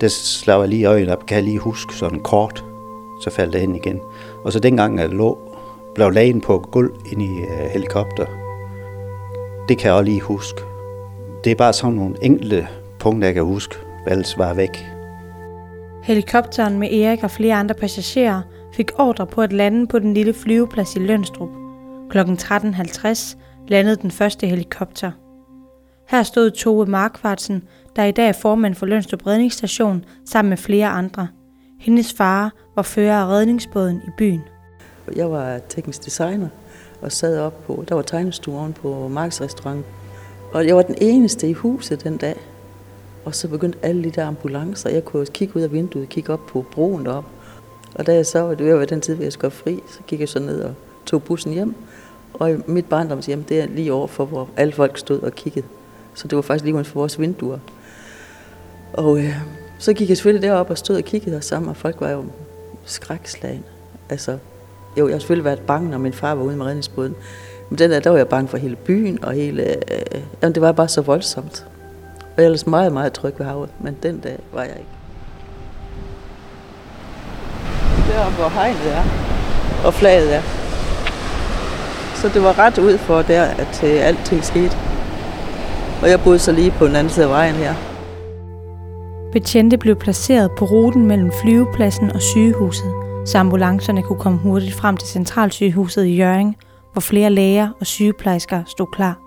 der 0.00 0.08
slår 0.08 0.60
jeg 0.60 0.68
lige 0.68 0.86
øjnene 0.86 1.12
op, 1.12 1.26
kan 1.26 1.36
jeg 1.36 1.44
lige 1.44 1.58
huske 1.58 1.94
sådan 1.94 2.20
kort, 2.20 2.64
så 3.20 3.30
faldt 3.30 3.52
det 3.52 3.60
hen 3.60 3.76
igen. 3.76 4.00
Og 4.44 4.52
så 4.52 4.58
dengang 4.58 4.98
jeg 4.98 5.08
lå, 5.08 5.38
blev 5.94 6.10
lagen 6.10 6.40
på 6.40 6.58
gulv 6.72 6.90
ind 7.12 7.22
i 7.22 7.40
øh, 7.40 7.70
helikopter, 7.72 8.26
det 9.68 9.78
kan 9.78 9.86
jeg 9.86 9.94
også 9.94 10.04
lige 10.04 10.20
huske. 10.20 10.60
Det 11.44 11.50
er 11.50 11.56
bare 11.56 11.72
sådan 11.72 11.94
nogle 11.94 12.16
enkelte 12.22 12.68
punkter, 12.98 13.28
jeg 13.28 13.34
kan 13.34 13.44
huske, 13.44 13.76
ellers 14.06 14.38
var 14.38 14.54
væk. 14.54 14.86
Helikopteren 16.02 16.78
med 16.78 16.92
Erik 16.92 17.22
og 17.22 17.30
flere 17.30 17.54
andre 17.54 17.74
passagerer 17.74 18.42
fik 18.74 18.90
ordre 18.98 19.26
på 19.26 19.42
at 19.42 19.52
lande 19.52 19.86
på 19.86 19.98
den 19.98 20.14
lille 20.14 20.34
flyveplads 20.34 20.96
i 20.96 20.98
Lønstrup. 20.98 21.48
Kl. 22.10 22.18
13.50 22.18 23.36
landede 23.68 23.96
den 23.96 24.10
første 24.10 24.46
helikopter. 24.46 25.10
Her 26.08 26.22
stod 26.22 26.50
Tove 26.50 26.86
Markvartsen, 26.86 27.62
der 27.96 28.04
i 28.04 28.12
dag 28.12 28.28
er 28.28 28.32
formand 28.32 28.74
for 28.74 28.86
Lønstrup 28.86 29.26
Redningsstation, 29.26 30.04
sammen 30.24 30.48
med 30.48 30.56
flere 30.56 30.88
andre. 30.88 31.28
Hendes 31.78 32.12
far 32.12 32.52
var 32.76 32.82
fører 32.82 33.16
af 33.16 33.26
redningsbåden 33.26 33.96
i 33.96 34.10
byen. 34.18 34.42
Jeg 35.16 35.30
var 35.30 35.58
teknisk 35.68 36.04
designer 36.04 36.48
og 37.02 37.12
sad 37.12 37.38
op 37.38 37.64
på, 37.66 37.84
der 37.88 37.94
var 37.94 38.02
tegnestuen 38.02 38.72
på 38.72 39.08
Marksrestaurant. 39.08 39.84
Og 40.52 40.66
jeg 40.66 40.76
var 40.76 40.82
den 40.82 40.94
eneste 41.00 41.48
i 41.48 41.52
huset 41.52 42.04
den 42.04 42.16
dag. 42.16 42.36
Og 43.24 43.34
så 43.34 43.48
begyndte 43.48 43.78
alle 43.82 44.04
de 44.04 44.10
der 44.10 44.26
ambulancer. 44.26 44.90
Jeg 44.90 45.04
kunne 45.04 45.26
kigge 45.26 45.56
ud 45.56 45.62
af 45.62 45.72
vinduet, 45.72 46.08
kigge 46.08 46.32
op 46.32 46.46
på 46.46 46.64
broen 46.72 47.06
derop. 47.06 47.24
Og 47.94 48.06
da 48.06 48.14
jeg 48.14 48.26
så, 48.26 48.48
at 48.48 48.58
det 48.58 48.74
var 48.74 48.84
den 48.84 49.00
tid, 49.00 49.14
hvor 49.14 49.24
jeg 49.24 49.32
skulle 49.32 49.50
fri, 49.50 49.82
så 49.86 50.00
gik 50.06 50.20
jeg 50.20 50.28
så 50.28 50.38
ned 50.38 50.62
og 50.62 50.74
tog 51.06 51.22
bussen 51.22 51.52
hjem. 51.52 51.74
Og 52.34 52.56
mit 52.66 52.86
barndomshjem, 52.86 53.44
det 53.44 53.60
er 53.60 53.66
lige 53.66 53.92
over 53.92 54.06
for, 54.06 54.24
hvor 54.24 54.48
alle 54.56 54.72
folk 54.72 54.98
stod 54.98 55.20
og 55.20 55.32
kiggede. 55.32 55.66
Så 56.14 56.28
det 56.28 56.36
var 56.36 56.42
faktisk 56.42 56.64
lige 56.64 56.74
uden 56.74 56.84
for 56.84 57.00
vores 57.00 57.20
vinduer. 57.20 57.58
Og 58.92 59.18
øh, 59.18 59.36
så 59.78 59.92
gik 59.92 60.08
jeg 60.08 60.16
selvfølgelig 60.16 60.48
derop 60.48 60.70
og 60.70 60.78
stod 60.78 60.96
og 60.96 61.02
kiggede 61.02 61.36
os 61.36 61.44
sammen, 61.44 61.68
og 61.68 61.76
folk 61.76 62.00
var 62.00 62.10
jo 62.10 62.24
skrækslagen. 62.84 63.64
Altså, 64.10 64.38
jo, 64.98 65.08
jeg 65.08 65.14
har 65.14 65.18
selvfølgelig 65.18 65.44
været 65.44 65.60
bange, 65.60 65.90
når 65.90 65.98
min 65.98 66.12
far 66.12 66.34
var 66.34 66.44
ude 66.44 66.56
med 66.56 66.66
redningsbåden. 66.66 67.14
Men 67.70 67.78
den 67.78 67.90
der, 67.90 68.00
der 68.00 68.10
var 68.10 68.16
jeg 68.16 68.28
bange 68.28 68.48
for 68.48 68.56
hele 68.56 68.76
byen, 68.76 69.24
og 69.24 69.32
hele... 69.32 69.62
Øh, 69.62 70.22
jamen, 70.42 70.54
det 70.54 70.62
var 70.62 70.72
bare 70.72 70.88
så 70.88 71.00
voldsomt. 71.00 71.66
Og 72.20 72.32
jeg 72.36 72.42
er 72.42 72.46
ellers 72.46 72.66
meget, 72.66 72.92
meget 72.92 73.12
tryg 73.12 73.34
ved 73.38 73.46
havet, 73.46 73.70
men 73.80 73.96
den 74.02 74.18
dag 74.20 74.38
var 74.52 74.62
jeg 74.62 74.76
ikke. 74.76 74.90
Der, 78.12 78.30
hvor 78.30 78.48
hegnet 78.48 78.92
er, 78.92 79.04
og 79.86 79.94
flaget 79.94 80.34
er. 80.34 80.42
Så 82.14 82.28
det 82.34 82.42
var 82.42 82.58
ret 82.58 82.78
ud 82.78 82.98
for 82.98 83.22
der, 83.22 83.42
at 83.44 83.84
øh, 83.84 84.06
alting 84.06 84.44
skete. 84.44 84.76
Og 86.02 86.10
jeg 86.10 86.20
boede 86.20 86.38
så 86.38 86.52
lige 86.52 86.70
på 86.70 86.86
den 86.86 86.96
anden 86.96 87.12
side 87.12 87.24
af 87.24 87.30
vejen 87.30 87.54
her. 87.54 87.95
Betjente 89.36 89.78
blev 89.78 89.96
placeret 89.96 90.50
på 90.58 90.64
ruten 90.64 91.06
mellem 91.06 91.32
flyvepladsen 91.42 92.12
og 92.12 92.22
sygehuset, 92.22 92.92
så 93.26 93.38
ambulancerne 93.38 94.02
kunne 94.02 94.18
komme 94.18 94.38
hurtigt 94.38 94.74
frem 94.74 94.96
til 94.96 95.08
centralsygehuset 95.08 96.04
i 96.04 96.16
Jørgen, 96.16 96.56
hvor 96.92 97.00
flere 97.00 97.30
læger 97.30 97.70
og 97.80 97.86
sygeplejersker 97.86 98.64
stod 98.66 98.86
klar. 98.92 99.20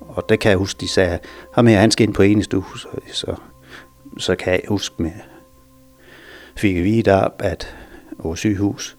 Og 0.00 0.28
der 0.28 0.36
kan 0.36 0.50
jeg 0.50 0.58
huske, 0.58 0.80
de 0.80 0.88
sagde, 0.88 1.18
ham 1.54 1.66
her, 1.66 1.78
han 1.78 1.90
skal 1.90 2.06
ind 2.06 2.14
på 2.14 2.22
eneste 2.22 2.56
hus, 2.56 2.86
så, 3.12 3.34
så 4.18 4.36
kan 4.36 4.52
jeg 4.52 4.62
huske 4.68 5.02
med, 5.02 5.12
fik 6.56 6.74
vi 6.74 6.82
vide 6.82 7.24
op, 7.24 7.42
at 7.44 7.76
vores 8.18 8.38
sygehus, 8.38 8.96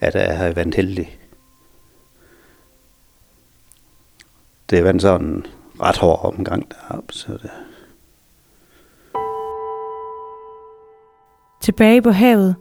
at 0.00 0.14
jeg 0.14 0.36
havde 0.36 0.56
været 0.56 0.74
heldig. 0.74 1.18
Det 4.70 4.84
var 4.84 4.98
sådan 4.98 5.26
en 5.26 5.46
ret 5.80 5.96
hård 5.96 6.24
omgang 6.24 6.70
deroppe, 6.70 7.12
så 7.12 7.32
det, 7.32 7.50
Tilbage 11.64 12.02
på 12.02 12.10
havet 12.10 12.54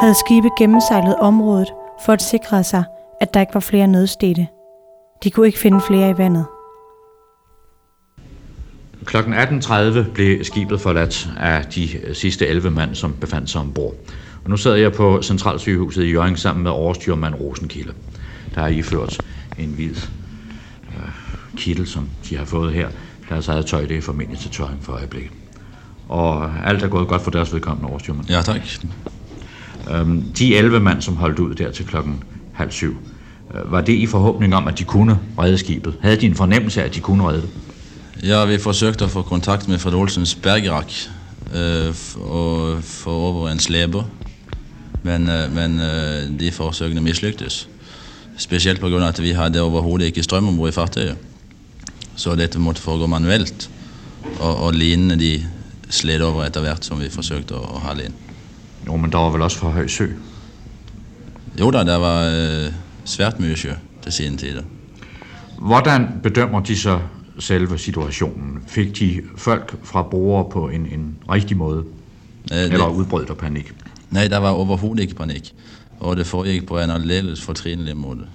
havde 0.00 0.14
skibe 0.14 0.48
gennemsejlet 0.58 1.16
området 1.16 1.68
for 2.04 2.12
at 2.12 2.22
sikre 2.22 2.64
sig, 2.64 2.84
at 3.20 3.34
der 3.34 3.40
ikke 3.40 3.54
var 3.54 3.60
flere 3.60 3.86
nødstede. 3.86 4.46
De 5.24 5.30
kunne 5.30 5.46
ikke 5.46 5.58
finde 5.58 5.80
flere 5.86 6.10
i 6.10 6.18
vandet. 6.18 6.46
Klokken 9.04 9.34
18.30 9.34 10.12
blev 10.14 10.44
skibet 10.44 10.80
forladt 10.80 11.28
af 11.38 11.64
de 11.64 11.98
øh, 11.98 12.14
sidste 12.14 12.46
11 12.46 12.70
mand, 12.70 12.94
som 12.94 13.12
befandt 13.20 13.50
sig 13.50 13.60
ombord. 13.60 13.94
Og 14.44 14.50
nu 14.50 14.56
sidder 14.56 14.76
jeg 14.76 14.92
på 14.92 15.22
Centralsygehuset 15.22 16.04
i 16.04 16.10
Jørgen 16.10 16.36
sammen 16.36 16.62
med 16.62 16.70
overstyrmand 16.70 17.34
Rosenkilde, 17.34 17.92
der 18.54 18.60
har 18.60 18.68
iført 18.68 19.22
en 19.58 19.68
hvid 19.68 19.96
øh, 20.88 21.10
kittel, 21.56 21.86
som 21.86 22.08
de 22.28 22.36
har 22.36 22.44
fået 22.44 22.72
her. 22.72 22.88
Deres 23.28 23.48
eget 23.48 23.66
tøj, 23.66 23.84
det 23.84 23.96
er 23.96 24.02
formentlig 24.02 24.38
til 24.38 24.50
tøjen 24.50 24.78
for 24.80 24.92
øjeblikket. 24.92 25.45
Og 26.08 26.50
alt 26.68 26.82
er 26.82 26.88
gået 26.88 27.08
godt 27.08 27.22
for 27.22 27.30
deres 27.30 27.52
vedkommende 27.52 27.90
overstyrmand. 27.90 28.28
Ja, 28.30 28.42
tak. 28.42 28.60
Øhm, 29.90 30.22
de 30.38 30.56
11 30.56 30.80
mand, 30.80 31.02
som 31.02 31.16
holdt 31.16 31.38
ud 31.38 31.54
der 31.54 31.70
til 31.70 31.86
klokken 31.86 32.22
halv 32.52 32.70
syv, 32.70 32.96
øh, 33.54 33.72
var 33.72 33.80
det 33.80 33.92
i 33.92 34.06
forhåbning 34.06 34.54
om, 34.54 34.68
at 34.68 34.78
de 34.78 34.84
kunne 34.84 35.18
redde 35.38 35.58
skibet? 35.58 35.94
Havde 36.00 36.16
de 36.16 36.26
en 36.26 36.34
fornemmelse 36.34 36.80
af, 36.80 36.86
at 36.86 36.94
de 36.94 37.00
kunne 37.00 37.28
redde 37.28 37.42
det? 37.42 37.50
Ja, 38.22 38.44
vi 38.44 38.58
forsøgte 38.58 39.04
at 39.04 39.10
få 39.10 39.22
kontakt 39.22 39.68
med 39.68 39.78
Fred 39.78 39.94
Olsens 39.94 40.34
bergerak 40.34 40.92
øh, 41.54 41.94
og 42.30 42.78
få 42.82 43.10
over 43.10 43.48
en 43.48 43.58
slæber, 43.58 44.02
men, 45.02 45.28
øh, 45.28 45.54
men 45.54 45.80
øh, 45.80 46.40
de 46.40 46.52
forsøgene 46.52 47.00
mislyktes. 47.00 47.68
Specielt 48.38 48.80
på 48.80 48.88
grund 48.88 49.04
af, 49.04 49.08
at 49.08 49.22
vi 49.22 49.30
havde 49.30 49.60
overhovedet 49.60 50.06
ikke 50.06 50.22
strøm 50.22 50.48
ombord 50.48 50.68
i 50.68 50.72
fartøyet. 50.72 51.16
Så 52.16 52.34
dette 52.34 52.58
måtte 52.58 52.82
foregå 52.82 53.06
manuelt, 53.06 53.70
og, 54.40 54.56
og 54.56 54.72
linene 54.72 55.20
de 55.20 55.42
sled 55.90 56.20
over 56.20 56.44
etter 56.44 56.60
hvert 56.60 56.84
som 56.84 57.00
vi 57.00 57.08
forsøgte 57.10 57.54
at, 57.54 57.60
at 57.74 57.80
hale 57.80 58.04
ind. 58.04 58.14
Jo, 58.86 58.96
men 58.96 59.12
der 59.12 59.18
var 59.18 59.30
vel 59.30 59.42
også 59.42 59.58
for 59.58 59.70
høj 59.70 59.86
sø? 59.86 60.06
Jo 61.60 61.70
da, 61.70 61.84
der 61.84 61.96
var 61.96 62.24
øh, 62.24 62.72
svært 63.04 63.40
mye 63.40 63.56
sjø 63.56 63.72
til 64.02 64.12
siden 64.12 64.38
tider. 64.38 64.62
Hvordan 65.58 66.08
bedømmer 66.22 66.60
de 66.60 66.76
så 66.78 67.00
selve 67.38 67.78
situationen? 67.78 68.62
Fik 68.66 68.98
de 68.98 69.22
folk 69.36 69.74
fra 69.84 70.02
brugere 70.02 70.50
på 70.50 70.68
en, 70.68 70.86
en 70.86 71.16
rigtig 71.30 71.56
måde? 71.56 71.84
Øh, 72.52 72.58
Eller 72.58 72.86
det- 72.88 72.94
udbrød 72.94 73.26
der 73.26 73.34
panik? 73.34 73.72
Nej, 74.10 74.28
der 74.28 74.38
var 74.38 74.50
overhovedet 74.50 75.02
ikke 75.02 75.14
panik. 75.14 75.54
Og 76.00 76.16
det 76.16 76.26
foregik 76.26 76.66
på 76.66 76.78
en 76.80 76.90
aldeles 76.90 77.42
fortrinelig 77.42 77.96
måde. 77.96 78.26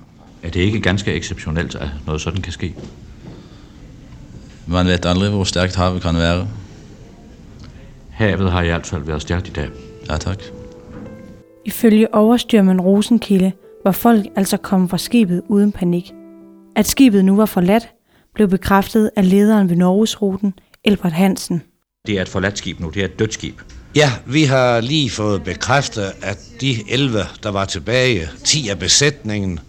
Er 0.44 0.50
det 0.50 0.60
ikke 0.60 0.80
ganske 0.80 1.14
exceptionelt, 1.14 1.76
at 1.76 1.90
noget 2.06 2.22
sådan 2.22 2.42
kan 2.42 2.54
ske? 2.54 2.76
Man 4.66 4.86
ved 4.86 5.06
aldrig, 5.06 5.30
hvor 5.30 5.44
stærkt 5.44 5.76
havet 5.76 6.02
kan 6.02 6.16
være. 6.18 6.48
Havet 8.22 8.52
har 8.52 8.62
i 8.62 8.66
hvert 8.66 8.88
fald 8.88 9.04
været 9.04 9.22
stærkt 9.22 9.48
i 9.48 9.52
dag. 9.52 9.70
Ja, 10.10 10.18
tak. 10.18 10.38
Ifølge 11.66 12.14
overstyrmand 12.14 12.82
Rosenkilde 12.82 13.52
var 13.84 13.92
folk 13.92 14.26
altså 14.36 14.58
kommet 14.58 14.90
fra 14.90 14.98
skibet 14.98 15.42
uden 15.48 15.72
panik. 15.72 16.12
At 16.76 16.88
skibet 16.88 17.26
nu 17.26 17.36
var 17.36 17.46
forladt, 17.46 17.88
blev 18.36 18.48
bekræftet 18.48 19.12
af 19.16 19.30
lederen 19.30 19.70
ved 19.70 19.76
Norgesruten, 19.76 20.54
Elbert 20.84 21.12
Hansen. 21.12 21.62
Det 22.08 22.18
er 22.18 22.22
et 22.22 22.30
forladt 22.30 22.58
skib 22.58 22.80
nu, 22.80 22.90
det 22.90 23.02
er 23.02 23.06
et 23.06 23.20
dødt 23.20 23.34
skib. 23.34 23.62
Ja, 23.96 24.12
vi 24.26 24.44
har 24.44 24.82
lige 24.82 25.10
fået 25.10 25.44
bekræftet, 25.44 26.12
at 26.22 26.40
de 26.62 26.76
11, 26.90 27.20
der 27.44 27.52
var 27.52 27.66
tilbage, 27.66 28.30
10 28.44 28.70
af 28.70 28.80
besætningen 28.80 29.60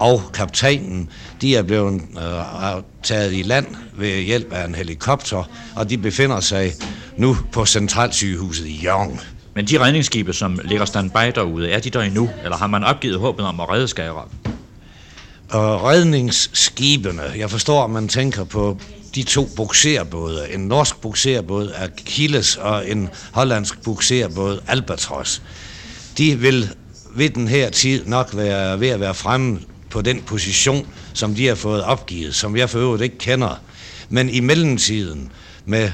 og 0.00 0.22
kaptajnen, 0.34 1.10
de 1.40 1.56
er 1.56 1.62
blevet 1.62 1.94
øh, 1.94 2.82
taget 3.02 3.32
i 3.32 3.42
land 3.42 3.66
ved 3.98 4.22
hjælp 4.22 4.52
af 4.52 4.66
en 4.66 4.74
helikopter, 4.74 5.50
og 5.76 5.90
de 5.90 5.98
befinder 5.98 6.40
sig 6.40 6.72
nu 7.16 7.36
på 7.52 7.66
centralsygehuset 7.66 8.66
i 8.66 8.80
Jørgen. 8.84 9.20
Men 9.54 9.66
de 9.66 9.80
redningsskibe, 9.80 10.32
som 10.32 10.60
ligger 10.64 10.84
standby 10.84 11.32
derude, 11.34 11.70
er 11.70 11.78
de 11.80 11.90
der 11.90 12.00
endnu? 12.00 12.30
Eller 12.44 12.56
har 12.56 12.66
man 12.66 12.84
opgivet 12.84 13.20
håbet 13.20 13.46
om 13.46 13.60
at 13.60 13.68
redde 13.68 13.88
Skagerrak? 13.88 14.28
Og 15.50 15.84
redningsskibene, 15.84 17.22
jeg 17.36 17.50
forstår, 17.50 17.84
at 17.84 17.90
man 17.90 18.08
tænker 18.08 18.44
på 18.44 18.78
de 19.14 19.22
to 19.22 19.48
bukserbåde. 19.56 20.54
En 20.54 20.60
norsk 20.60 21.00
bukserbåd 21.00 21.72
Achilles 21.76 22.56
og 22.56 22.90
en 22.90 23.08
hollandsk 23.32 23.82
bukserbåd 23.82 24.60
Albatros. 24.66 25.42
De 26.18 26.38
vil 26.38 26.70
ved 27.16 27.30
den 27.30 27.48
her 27.48 27.70
tid 27.70 28.06
nok 28.06 28.36
være 28.36 28.80
ved 28.80 28.88
at 28.88 29.00
være 29.00 29.14
fremme 29.14 29.60
på 29.90 30.02
den 30.02 30.22
position, 30.22 30.86
som 31.12 31.34
de 31.34 31.46
har 31.46 31.54
fået 31.54 31.84
opgivet, 31.84 32.34
som 32.34 32.56
jeg 32.56 32.70
for 32.70 32.78
øvrigt 32.78 33.02
ikke 33.02 33.18
kender. 33.18 33.60
Men 34.08 34.28
i 34.28 34.40
mellemtiden, 34.40 35.32
med 35.64 35.90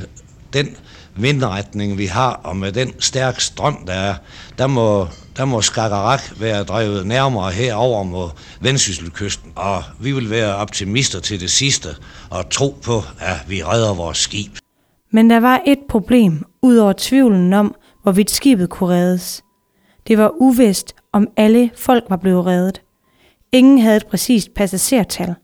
den 0.53 0.77
vindretning, 1.17 1.99
vi 1.99 2.07
har, 2.07 2.33
og 2.33 2.57
med 2.57 2.73
den 2.73 3.01
stærk 3.01 3.41
strøm, 3.41 3.87
der 3.87 3.93
er, 3.93 4.15
der 4.59 4.67
må, 4.67 5.07
der 5.37 5.45
må 5.45 5.61
Skagerrak 5.61 6.21
være 6.41 6.65
drevet 6.65 7.07
nærmere 7.07 7.51
herover 7.51 8.03
mod 8.03 8.29
Vendsysselkysten, 8.61 9.53
og 9.57 9.83
vi 10.01 10.13
vil 10.13 10.31
være 10.31 10.57
optimister 10.57 11.21
til 11.21 11.41
det 11.41 11.51
sidste 11.51 11.89
og 12.31 12.51
tro 12.51 12.77
på, 12.85 13.03
at 13.21 13.37
vi 13.49 13.65
redder 13.65 13.95
vores 13.95 14.19
skib. 14.19 14.53
Men 15.11 15.31
der 15.31 15.41
var 15.41 15.63
et 15.67 15.79
problem, 15.89 16.45
ud 16.63 16.77
over 16.77 16.93
tvivlen 16.99 17.53
om, 17.53 17.75
hvorvidt 18.03 18.31
skibet 18.31 18.71
kunne 18.71 18.95
reddes. 18.95 19.43
Det 20.07 20.19
var 20.19 20.33
uvist, 20.41 20.95
om 21.13 21.29
alle 21.37 21.71
folk 21.77 22.05
var 22.09 22.17
blevet 22.17 22.47
reddet. 22.47 22.83
Ingen 23.53 23.79
havde 23.79 23.97
et 23.97 24.07
præcist 24.07 24.55
passagertal. 24.55 25.35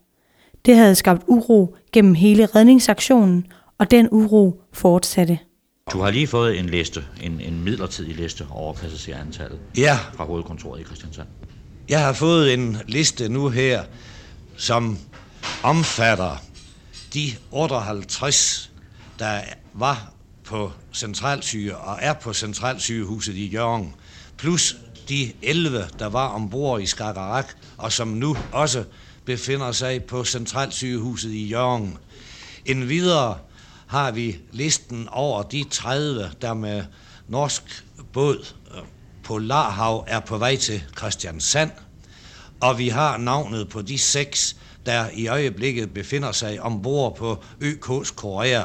Det 0.67 0.77
havde 0.77 0.95
skabt 0.95 1.23
uro 1.27 1.77
gennem 1.93 2.15
hele 2.15 2.47
redningsaktionen, 2.47 3.47
og 3.79 3.91
den 3.91 4.09
uro 4.11 4.61
fortsatte. 4.73 5.39
Du 5.93 6.01
har 6.01 6.11
lige 6.11 6.27
fået 6.27 6.59
en 6.59 6.67
liste, 6.69 7.05
en, 7.21 7.41
en 7.41 7.65
midlertidig 7.65 8.17
liste 8.17 8.47
over 8.51 8.73
passagerantallet 8.73 9.59
Ja. 9.77 9.99
fra 10.15 10.25
hovedkontoret 10.25 10.81
i 10.81 10.85
Christiansand. 10.85 11.29
Jeg 11.89 12.01
har 12.05 12.13
fået 12.13 12.55
en 12.55 12.77
liste 12.89 13.29
nu 13.29 13.49
her, 13.49 13.85
som 14.57 14.99
omfatter 15.63 16.37
de 17.15 17.33
58, 17.51 18.71
der 19.19 19.41
var 19.75 20.13
på 20.45 20.73
centralsyge 20.93 21.77
og 21.77 21.99
er 22.01 22.13
på 22.13 22.33
centralsygehuset 22.33 23.35
i 23.35 23.47
Jørgen, 23.47 23.95
plus 24.39 24.77
de 25.09 25.33
11, 25.43 25.85
der 25.99 26.07
var 26.07 26.29
ombord 26.29 26.81
i 26.83 26.87
Skagerrak, 26.87 27.49
og 27.77 27.93
som 27.93 28.09
nu 28.09 28.37
også 28.53 28.85
befinder 29.25 29.73
sig 29.73 30.05
på 30.05 30.25
centralsygehuset 30.25 31.31
i 31.31 31.49
Jørgen. 31.49 31.99
En 32.65 32.89
videre 32.89 33.39
har 33.87 34.11
vi 34.11 34.39
listen 34.53 35.09
over 35.13 35.43
de 35.43 35.65
30, 35.71 36.31
der 36.43 36.55
med 36.55 36.85
norsk 37.29 37.85
båd 38.13 38.55
på 39.23 39.35
Polarhav 39.35 40.05
er 40.09 40.21
på 40.21 40.39
vej 40.39 40.57
til 40.57 40.83
Christiansand, 40.99 41.71
og 42.61 42.79
vi 42.79 42.89
har 42.89 43.17
navnet 43.17 43.69
på 43.69 43.83
de 43.83 43.99
seks, 43.99 44.57
der 44.87 45.07
i 45.15 45.27
øjeblikket 45.27 45.95
befinder 45.95 46.33
sig 46.33 46.61
ombord 46.61 47.17
på 47.17 47.43
ØK's 47.63 48.15
Korea. 48.15 48.65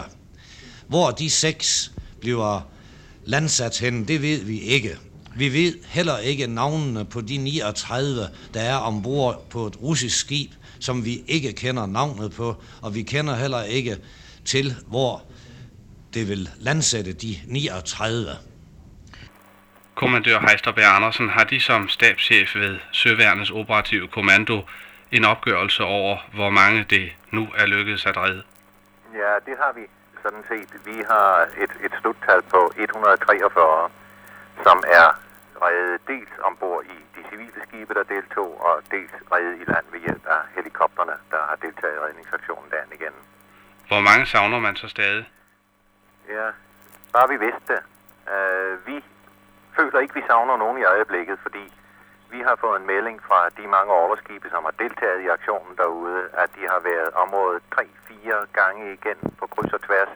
Hvor 0.87 1.11
de 1.11 1.29
seks 1.29 1.91
bliver 2.19 2.67
landsat 3.25 3.79
hen, 3.79 4.07
det 4.07 4.21
ved 4.21 4.37
vi 4.37 4.59
ikke. 4.59 4.97
Vi 5.35 5.53
ved 5.53 5.73
heller 5.87 6.17
ikke 6.17 6.47
navnene 6.47 7.05
på 7.05 7.21
de 7.21 7.37
39, 7.37 8.29
der 8.53 8.61
er 8.61 8.75
ombord 8.75 9.45
på 9.49 9.67
et 9.67 9.81
russisk 9.81 10.17
skib, 10.17 10.51
som 10.79 11.05
vi 11.05 11.23
ikke 11.27 11.53
kender 11.53 11.85
navnet 11.85 12.31
på, 12.31 12.55
og 12.81 12.95
vi 12.95 13.03
kender 13.03 13.35
heller 13.35 13.63
ikke 13.63 13.97
til, 14.45 14.75
hvor 14.87 15.21
det 16.13 16.29
vil 16.29 16.49
landsætte 16.59 17.13
de 17.13 17.35
39. 17.47 18.29
Kommandør 19.95 20.39
Heisterberg 20.39 20.95
Andersen, 20.95 21.29
har 21.29 21.43
de 21.43 21.59
som 21.59 21.89
stabschef 21.89 22.55
ved 22.55 22.79
Søværnets 22.91 23.51
operative 23.51 24.07
kommando 24.07 24.61
en 25.11 25.25
opgørelse 25.25 25.83
over, 25.83 26.17
hvor 26.33 26.49
mange 26.49 26.83
det 26.83 27.11
nu 27.31 27.47
er 27.57 27.65
lykkedes 27.65 28.05
at 28.05 28.17
redde? 28.17 28.43
Ja, 29.13 29.33
det 29.47 29.55
har 29.61 29.71
vi 29.79 29.83
sådan 30.23 30.43
set. 30.51 30.71
Vi 30.85 30.97
har 31.11 31.29
et, 31.63 31.73
et 31.85 31.93
sluttal 32.01 32.41
på 32.41 32.71
143, 32.77 33.89
som 34.63 34.77
er 34.99 35.07
reddet 35.65 36.01
dels 36.07 36.33
ombord 36.47 36.83
i 36.95 36.97
de 37.15 37.21
civile 37.29 37.59
skibe, 37.67 37.93
der 37.93 38.03
deltog, 38.15 38.51
og 38.67 38.75
dels 38.91 39.13
reddet 39.31 39.55
i 39.61 39.65
land 39.73 39.85
ved 39.93 39.99
hjælp 40.05 40.25
af 40.35 40.41
helikopterne, 40.55 41.15
der 41.31 41.41
har 41.49 41.57
deltaget 41.65 41.95
i 41.95 41.99
redningsaktionen 42.05 42.69
dagen 42.75 42.91
igen. 42.99 43.15
Hvor 43.91 44.03
mange 44.09 44.25
savner 44.25 44.59
man 44.59 44.75
så 44.75 44.87
stadig? 44.87 45.25
Ja, 46.35 46.47
bare 47.13 47.27
vi 47.33 47.37
vidste 47.45 47.67
det. 47.73 47.81
Uh, 48.35 48.87
vi 48.87 48.95
føler 49.77 49.99
ikke, 49.99 50.13
vi 50.13 50.23
savner 50.27 50.57
nogen 50.57 50.77
i 50.77 50.83
øjeblikket, 50.83 51.39
fordi 51.45 51.65
vi 52.33 52.39
har 52.47 52.55
fået 52.55 52.79
en 52.79 52.87
melding 52.87 53.17
fra 53.27 53.39
de 53.57 53.67
mange 53.67 53.91
overskibe, 53.93 54.47
som 54.49 54.63
har 54.63 54.75
deltaget 54.83 55.21
i 55.21 55.27
aktionen 55.27 55.73
derude, 55.77 56.21
at 56.43 56.49
de 56.55 56.63
har 56.71 56.79
været 56.79 57.09
området 57.23 57.61
3-4 57.75 58.59
gange 58.59 58.93
igen 58.93 59.19
på 59.39 59.47
kryds 59.47 59.73
og 59.73 59.81
tværs 59.81 60.11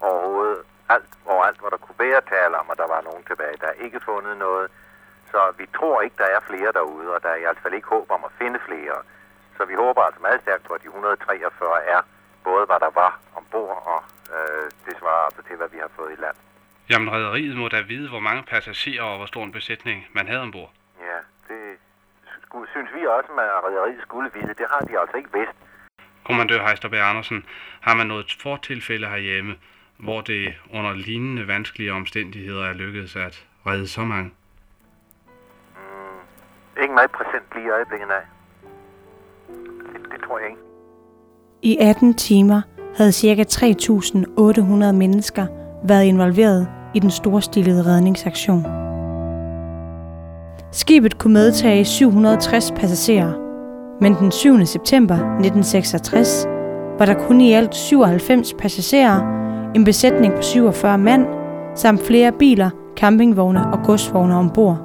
overhovedet. 0.00 0.58
Alt, 0.88 1.10
overalt, 1.26 1.58
hvor 1.60 1.70
der 1.70 1.84
kunne 1.84 2.04
være 2.08 2.20
tale 2.34 2.54
om, 2.60 2.66
at 2.72 2.78
der 2.78 2.88
var 2.94 3.00
nogen 3.08 3.24
tilbage. 3.30 3.56
Der 3.60 3.66
er 3.66 3.82
ikke 3.86 4.00
fundet 4.00 4.36
noget. 4.36 4.70
Så 5.30 5.40
vi 5.58 5.66
tror 5.76 6.00
ikke, 6.00 6.16
der 6.18 6.30
er 6.36 6.40
flere 6.50 6.72
derude, 6.72 7.08
og 7.14 7.22
der 7.22 7.28
er 7.28 7.40
i 7.40 7.46
hvert 7.46 7.62
fald 7.62 7.74
ikke 7.74 7.94
håb 7.96 8.10
om 8.10 8.24
at 8.24 8.36
finde 8.38 8.60
flere. 8.68 8.96
Så 9.56 9.64
vi 9.64 9.74
håber 9.74 10.02
altså 10.02 10.20
meget 10.20 10.40
stærkt 10.40 10.64
på, 10.64 10.72
at 10.74 10.82
de 10.82 10.86
143 10.86 11.84
er 11.84 12.00
både 12.44 12.66
hvad 12.66 12.80
der 12.80 12.90
var 13.02 13.20
ombord, 13.36 13.76
og 13.94 14.00
øh, 14.34 14.70
det 14.86 14.94
svarer 14.98 15.24
altså 15.28 15.42
til, 15.48 15.56
hvad 15.56 15.68
vi 15.68 15.78
har 15.78 15.90
fået 15.96 16.12
i 16.12 16.20
land. 16.20 16.36
Jamen, 16.90 17.12
rædderiet 17.12 17.56
må 17.56 17.68
da 17.68 17.80
vide, 17.80 18.08
hvor 18.08 18.20
mange 18.20 18.42
passagerer 18.42 19.02
og 19.02 19.16
hvor 19.16 19.26
stor 19.26 19.44
en 19.44 19.52
besætning 19.52 20.06
man 20.12 20.26
havde 20.26 20.40
ombord. 20.40 20.70
Ja, 21.00 21.18
det 21.48 21.78
synes 22.72 22.90
vi 22.94 23.06
også, 23.06 23.32
at 23.32 23.64
rædderiet 23.64 24.02
skulle 24.02 24.30
vide. 24.34 24.54
Det 24.60 24.66
har 24.70 24.80
de 24.80 25.00
altså 25.00 25.16
ikke 25.16 25.32
vidst. 25.32 25.56
Kommandør 26.24 26.66
Heisterberg 26.66 27.08
Andersen, 27.10 27.44
har 27.80 27.94
man 27.94 28.06
noget 28.06 28.36
fortilfælde 28.40 29.06
herhjemme, 29.06 29.56
hvor 29.96 30.20
det 30.20 30.54
under 30.74 30.92
lignende 30.92 31.48
vanskelige 31.48 31.92
omstændigheder 31.92 32.64
er 32.68 32.72
lykkedes 32.72 33.16
at 33.16 33.46
redde 33.66 33.88
så 33.88 34.00
mange? 34.00 34.30
Ikke 36.82 36.94
meget 36.94 37.10
præsent 37.10 37.54
lige 37.54 37.66
i 37.66 37.70
øjeblikket, 37.70 38.08
nej. 38.08 38.24
Det, 39.92 40.12
det 40.12 40.20
tror 40.24 40.38
jeg 40.38 40.48
ikke. 40.48 40.69
I 41.62 41.76
18 41.80 42.14
timer 42.14 42.60
havde 42.96 43.12
ca. 43.12 43.42
3.800 43.42 44.92
mennesker 44.92 45.46
været 45.84 46.04
involveret 46.04 46.68
i 46.94 46.98
den 46.98 47.10
storstilede 47.10 47.86
redningsaktion. 47.86 48.66
Skibet 50.72 51.18
kunne 51.18 51.32
medtage 51.32 51.84
760 51.84 52.72
passagerer, 52.76 53.32
men 54.00 54.14
den 54.14 54.30
7. 54.32 54.66
september 54.66 55.14
1966 55.14 56.46
var 56.98 57.06
der 57.06 57.14
kun 57.14 57.40
i 57.40 57.52
alt 57.52 57.74
97 57.74 58.54
passagerer, 58.58 59.20
en 59.74 59.84
besætning 59.84 60.34
på 60.34 60.42
47 60.42 60.98
mand, 60.98 61.26
samt 61.74 62.02
flere 62.02 62.32
biler, 62.32 62.70
campingvogne 62.96 63.72
og 63.72 63.78
godsvogne 63.84 64.36
ombord. 64.36 64.78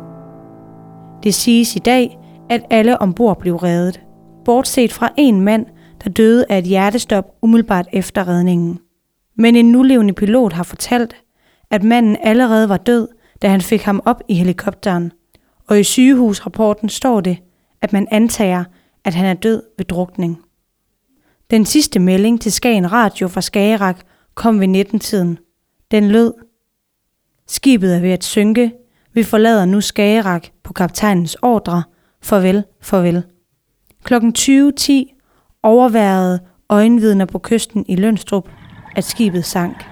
Det 1.24 1.34
siges 1.34 1.76
i 1.76 1.80
dag, 1.80 2.20
at 2.50 2.62
alle 2.70 3.02
ombord 3.02 3.40
blev 3.40 3.56
reddet, 3.56 4.02
bortset 4.46 4.94
fra 4.94 5.10
en 5.18 5.42
mand, 5.42 5.66
der 6.06 6.12
døde 6.12 6.46
af 6.50 6.58
et 6.58 6.64
hjertestop 6.64 7.26
umiddelbart 7.42 7.88
efter 7.94 8.28
redningen. 8.28 8.80
Men 9.36 9.56
en 9.56 9.72
nulevende 9.72 10.14
pilot 10.14 10.54
har 10.54 10.64
fortalt, 10.64 11.16
at 11.72 11.84
manden 11.84 12.18
allerede 12.24 12.70
var 12.70 12.78
død, 12.78 13.08
da 13.42 13.48
han 13.48 13.62
fik 13.62 13.82
ham 13.82 14.02
op 14.06 14.22
i 14.28 14.34
helikopteren, 14.34 15.12
og 15.68 15.80
i 15.80 15.84
sygehusrapporten 15.84 16.90
står 16.90 17.22
det, 17.22 17.38
at 17.82 17.94
man 17.94 18.08
antager, 18.12 18.64
at 19.04 19.14
han 19.14 19.26
er 19.26 19.34
død 19.34 19.64
ved 19.78 19.86
drukning. 19.86 20.42
Den 21.52 21.66
sidste 21.66 22.00
melding 22.00 22.42
til 22.42 22.52
Skagen 22.52 22.92
Radio 22.92 23.28
fra 23.28 23.42
Skagerak 23.42 24.00
kom 24.36 24.60
ved 24.60 24.86
19-tiden. 24.86 25.38
Den 25.92 26.08
lød, 26.08 26.34
Skibet 27.48 27.96
er 27.96 28.00
ved 28.00 28.12
at 28.12 28.24
synke. 28.24 28.74
Vi 29.14 29.24
forlader 29.24 29.66
nu 29.66 29.82
Skagerak 29.82 30.48
på 30.64 30.74
kaptajnens 30.74 31.36
ordre. 31.42 31.84
Farvel, 32.22 32.64
farvel. 32.82 33.24
Klokken 34.04 34.34
20.10 34.38 35.15
overværede 35.66 36.40
øjenvidner 36.70 37.26
på 37.26 37.40
kysten 37.40 37.86
i 37.88 37.96
Lønstrup, 37.96 38.50
at 38.96 39.04
skibet 39.04 39.46
sank. 39.46 39.86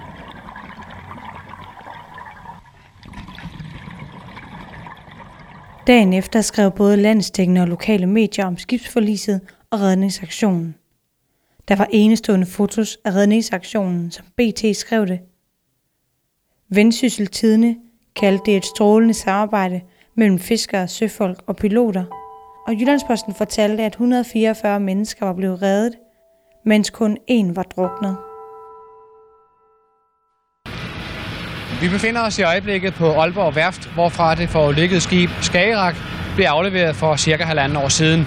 Dagen 5.86 6.12
efter 6.12 6.40
skrev 6.40 6.70
både 6.70 6.96
landstækkende 6.96 7.60
og 7.60 7.68
lokale 7.68 8.06
medier 8.06 8.46
om 8.46 8.58
skibsforliset 8.58 9.40
og 9.70 9.80
redningsaktionen. 9.80 10.74
Der 11.68 11.76
var 11.76 11.88
enestående 11.90 12.46
fotos 12.46 12.98
af 13.04 13.12
redningsaktionen, 13.12 14.10
som 14.10 14.26
BT 14.36 14.76
skrev 14.76 15.06
det. 15.06 15.20
Vendsyssel 16.68 17.26
Tidene 17.26 17.76
kaldte 18.16 18.42
det 18.46 18.56
et 18.56 18.64
strålende 18.64 19.14
samarbejde 19.14 19.80
mellem 20.14 20.38
fiskere, 20.38 20.88
søfolk 20.88 21.42
og 21.46 21.56
piloter, 21.56 22.04
og 22.66 22.74
Jyllandsposten 22.74 23.34
fortalte, 23.34 23.82
at 23.82 23.92
144 23.92 24.80
mennesker 24.80 25.26
var 25.26 25.32
blevet 25.32 25.62
reddet, 25.62 25.94
mens 26.66 26.90
kun 26.90 27.18
én 27.30 27.54
var 27.54 27.62
druknet. 27.62 28.16
Vi 31.80 31.88
befinder 31.88 32.20
os 32.20 32.38
i 32.38 32.42
øjeblikket 32.42 32.94
på 32.94 33.12
Aalborg 33.12 33.56
Værft, 33.56 33.94
hvorfra 33.94 34.34
det 34.34 34.48
forulykkede 34.48 35.00
skib 35.00 35.30
Skagerak 35.42 35.94
blev 36.34 36.46
afleveret 36.46 36.96
for 36.96 37.16
cirka 37.16 37.44
halvanden 37.44 37.78
år 37.78 37.88
siden. 37.88 38.26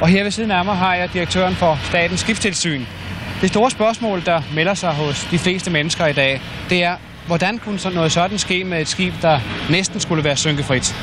Og 0.00 0.08
her 0.08 0.22
ved 0.22 0.30
siden 0.30 0.50
af 0.50 0.64
mig 0.64 0.76
har 0.76 0.94
jeg 0.94 1.12
direktøren 1.12 1.54
for 1.54 1.78
Statens 1.88 2.20
Skibstilsyn. 2.20 2.82
Det 3.40 3.48
store 3.48 3.70
spørgsmål, 3.70 4.24
der 4.24 4.42
melder 4.54 4.74
sig 4.74 4.90
hos 4.90 5.28
de 5.30 5.38
fleste 5.38 5.70
mennesker 5.70 6.06
i 6.06 6.12
dag, 6.12 6.40
det 6.70 6.84
er, 6.84 6.96
hvordan 7.26 7.58
kunne 7.58 7.78
sådan 7.78 7.96
noget 7.96 8.12
sådan 8.12 8.38
ske 8.38 8.64
med 8.64 8.80
et 8.80 8.88
skib, 8.88 9.14
der 9.22 9.38
næsten 9.70 10.00
skulle 10.00 10.24
være 10.24 10.36
synkefrit? 10.36 10.94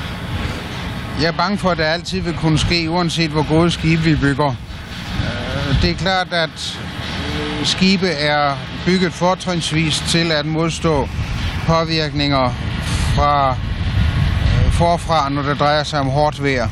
Jeg 1.21 1.27
er 1.27 1.37
bange 1.37 1.57
for, 1.57 1.69
at 1.69 1.77
det 1.77 1.83
altid 1.83 2.19
vil 2.21 2.33
kunne 2.33 2.59
ske, 2.59 2.89
uanset 2.89 3.31
hvor 3.31 3.47
gode 3.49 3.71
skibe 3.71 4.01
vi 4.01 4.15
bygger. 4.15 4.47
Øh, 4.49 5.81
det 5.81 5.89
er 5.89 5.95
klart, 5.95 6.33
at 6.33 6.79
skibe 7.63 8.07
er 8.07 8.57
bygget 8.85 9.13
fortrinsvis 9.13 10.03
til 10.07 10.31
at 10.31 10.45
modstå 10.45 11.09
påvirkninger 11.67 12.53
fra 13.15 13.49
øh, 13.49 14.71
forfra, 14.71 15.29
når 15.29 15.41
det 15.41 15.59
drejer 15.59 15.83
sig 15.83 15.99
om 15.99 16.07
hårdt 16.07 16.43
vejr. 16.43 16.69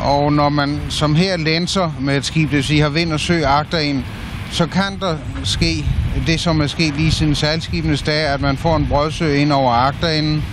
Og 0.00 0.32
når 0.32 0.48
man 0.48 0.80
som 0.88 1.14
her 1.14 1.36
lænser 1.36 1.90
med 2.00 2.16
et 2.16 2.24
skib, 2.24 2.48
det 2.48 2.56
vil 2.56 2.64
sige 2.64 2.82
har 2.82 2.88
vind 2.88 3.12
og 3.12 3.20
sø 3.20 3.44
agter 3.44 3.78
en, 3.78 4.06
så 4.52 4.66
kan 4.66 5.00
der 5.00 5.16
ske 5.44 5.84
det, 6.26 6.40
som 6.40 6.60
er 6.60 6.66
sket 6.66 6.94
lige 6.96 7.12
siden 7.12 7.34
sejlskibenes 7.34 8.02
dag, 8.02 8.26
at 8.26 8.40
man 8.40 8.56
får 8.56 8.76
en 8.76 8.86
brødsø 8.86 9.34
ind 9.34 9.52
over 9.52 9.72
agterenden. 9.72 10.44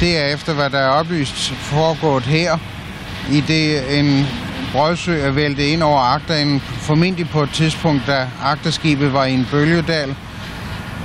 Det 0.00 0.18
er 0.18 0.24
efter, 0.24 0.52
hvad 0.52 0.70
der 0.70 0.78
er 0.78 0.88
oplyst 0.88 1.50
foregået 1.50 2.22
her, 2.22 2.58
i 3.30 3.40
det 3.40 3.98
en 3.98 4.26
brødsø 4.72 5.20
er 5.20 5.30
væltet 5.30 5.62
ind 5.62 5.82
over 5.82 6.00
agterenden, 6.00 6.60
formentlig 6.60 7.28
på 7.28 7.42
et 7.42 7.50
tidspunkt, 7.50 8.02
da 8.06 8.26
agterskibet 8.42 9.12
var 9.12 9.24
i 9.24 9.34
en 9.34 9.48
bølgedal. 9.50 10.14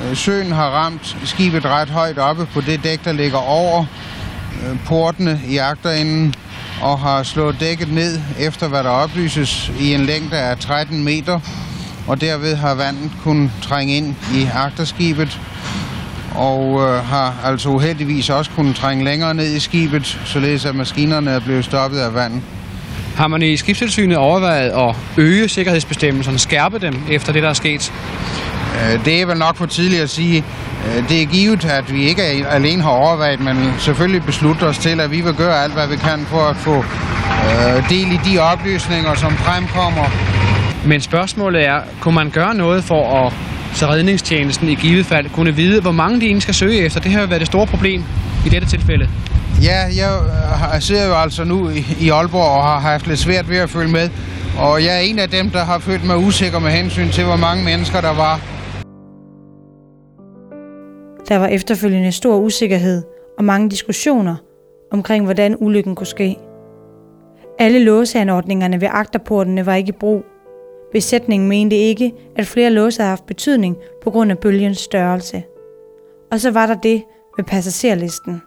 Øh, 0.04 0.18
søen 0.18 0.52
har 0.52 0.70
ramt 0.70 1.18
skibet 1.26 1.66
ret 1.66 1.90
højt 1.90 2.18
oppe 2.18 2.46
på 2.46 2.62
det 2.62 2.84
dæk, 2.84 3.06
der 3.06 3.12
ligger 3.12 3.38
over 3.38 3.86
øh, 4.64 4.80
portene 4.86 5.42
i 5.48 5.58
agterenden, 5.58 6.36
og 6.82 7.00
har 7.00 7.24
slået 7.24 7.60
dækket 7.60 7.92
ned 7.92 8.22
efter, 8.40 8.68
hvad 8.68 8.84
der 8.84 8.90
oplyses, 8.90 9.72
i 9.80 9.94
en 9.94 10.06
længde 10.06 10.38
af 10.38 10.58
13 10.58 11.04
meter 11.04 11.40
og 12.08 12.22
derved 12.22 12.56
har 12.56 12.74
vandet 12.74 13.12
kunnet 13.24 13.52
trænge 13.62 13.98
ind 13.98 14.16
i 14.34 14.48
agterskibet, 14.54 15.40
og 16.36 16.82
øh, 16.82 17.06
har 17.06 17.34
altså 17.44 17.70
uheldigvis 17.70 18.30
også 18.30 18.52
kunnet 18.52 18.76
trænge 18.76 19.04
længere 19.04 19.34
ned 19.34 19.56
i 19.56 19.60
skibet, 19.60 20.20
således 20.26 20.66
at 20.66 20.76
maskinerne 20.76 21.32
er 21.32 21.40
blevet 21.40 21.66
stoppet 21.66 22.00
af 22.00 22.14
vand. 22.14 22.42
Har 23.16 23.28
man 23.28 23.42
i 23.42 23.58
skibstilsynet 23.58 24.18
overvejet 24.18 24.70
at 24.70 24.96
øge 25.18 25.50
sikkerhedsbestemmelserne, 25.50 26.40
skærpe 26.40 26.80
dem 26.80 26.96
efter 27.12 27.34
det, 27.34 27.44
der 27.44 27.50
er 27.50 27.54
sket? 27.54 27.94
Øh, 28.76 29.06
det 29.06 29.22
er 29.22 29.26
vel 29.26 29.38
nok 29.38 29.56
for 29.56 29.66
tidligt 29.66 30.02
at 30.02 30.10
sige. 30.10 30.44
Øh, 30.88 31.10
det 31.10 31.22
er 31.22 31.26
givet, 31.26 31.66
at 31.66 31.94
vi 31.94 32.04
ikke 32.04 32.24
alene 32.48 32.82
har 32.82 32.90
overvejet, 32.90 33.40
men 33.40 33.74
selvfølgelig 33.80 34.24
besluttet 34.24 34.64
os 34.64 34.78
til, 34.78 35.00
at 35.00 35.12
vi 35.12 35.22
vil 35.22 35.34
gøre 35.34 35.64
alt, 35.64 35.74
hvad 35.74 35.88
vi 35.88 35.96
kan 35.96 36.26
for 36.26 36.42
at 36.42 36.56
få 36.56 36.76
øh, 36.78 37.90
del 37.90 38.12
i 38.12 38.20
de 38.26 38.40
oplysninger, 38.40 39.16
som 39.16 39.32
fremkommer 39.32 40.10
men 40.86 41.02
spørgsmålet 41.02 41.66
er, 41.66 41.82
kunne 42.02 42.16
man 42.16 42.30
gøre 42.30 42.56
noget 42.56 42.84
for 42.84 43.26
at 43.26 43.34
så 43.84 43.90
redningstjenesten 43.90 44.70
i 44.70 44.76
givet 44.76 45.06
fald 45.06 45.30
kunne 45.30 45.52
vide, 45.56 45.82
hvor 45.82 45.92
mange 45.92 46.20
de 46.20 46.26
egentlig 46.26 46.42
skal 46.42 46.54
søge 46.54 46.78
efter? 46.86 47.00
Det 47.00 47.12
har 47.12 47.22
jo 47.22 47.28
været 47.28 47.40
det 47.40 47.48
store 47.48 47.68
problem 47.68 48.04
i 48.46 48.50
dette 48.50 48.68
tilfælde. 48.68 49.10
Ja, 49.64 49.80
jeg 50.02 50.84
sidder 50.84 51.08
jo 51.08 51.16
altså 51.16 51.44
nu 51.44 51.70
i 52.00 52.10
Aalborg 52.10 52.52
og 52.58 52.64
har 52.64 52.80
haft 52.80 53.08
lidt 53.08 53.20
svært 53.20 53.50
ved 53.50 53.58
at 53.58 53.70
følge 53.70 53.92
med. 53.92 54.10
Og 54.60 54.84
jeg 54.84 54.96
er 54.96 55.00
en 55.00 55.20
af 55.20 55.30
dem, 55.30 55.50
der 55.50 55.60
har 55.60 55.80
følt 55.80 56.06
mig 56.06 56.18
usikker 56.18 56.60
med 56.60 56.70
hensyn 56.70 57.10
til, 57.10 57.24
hvor 57.24 57.36
mange 57.36 57.64
mennesker 57.64 58.02
der 58.02 58.14
var. 58.16 58.40
Der 61.30 61.38
var 61.38 61.48
efterfølgende 61.48 62.12
stor 62.12 62.38
usikkerhed 62.38 63.04
og 63.38 63.44
mange 63.44 63.70
diskussioner 63.70 64.36
omkring, 64.92 65.24
hvordan 65.24 65.56
ulykken 65.60 65.96
kunne 65.96 66.08
ske. 66.08 66.36
Alle 67.60 67.80
låseanordningerne 67.80 68.82
ved 68.82 68.88
agterportene 68.92 69.66
var 69.66 69.76
ikke 69.76 69.90
i 69.90 69.98
brug, 70.00 70.26
Besætningen 70.94 71.50
mente 71.50 71.76
ikke, 71.76 72.14
at 72.36 72.48
flere 72.48 72.70
låse 72.70 73.02
havde 73.02 73.10
haft 73.10 73.26
betydning 73.26 73.78
på 74.04 74.12
grund 74.12 74.32
af 74.32 74.40
bølgens 74.40 74.78
størrelse. 74.78 75.44
Og 76.32 76.40
så 76.40 76.52
var 76.52 76.66
der 76.66 76.76
det 76.76 77.04
med 77.38 77.46
passagerlisten. 77.46 78.42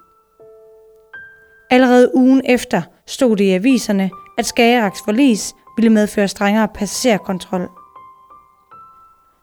Allerede 1.70 2.10
ugen 2.14 2.42
efter 2.44 2.82
stod 3.06 3.36
det 3.36 3.44
i 3.44 3.50
aviserne, 3.50 4.10
at 4.38 4.46
Skageraks 4.46 4.98
forlis 5.04 5.54
ville 5.76 5.90
medføre 5.90 6.28
strengere 6.28 6.68
passagerkontrol. 6.74 7.68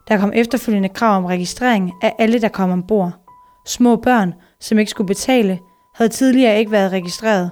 Der 0.08 0.18
kom 0.18 0.32
efterfølgende 0.36 0.90
krav 0.90 1.18
om 1.18 1.26
registrering 1.26 1.92
af 2.02 2.16
alle, 2.20 2.42
der 2.42 2.48
kom 2.48 2.72
ombord. 2.72 3.12
Små 3.66 3.96
børn, 3.96 4.34
som 4.60 4.80
ikke 4.80 4.92
skulle 4.92 5.08
betale, 5.08 5.60
havde 5.96 6.10
tidligere 6.10 6.60
ikke 6.60 6.72
været 6.72 6.92
registreret. 6.92 7.52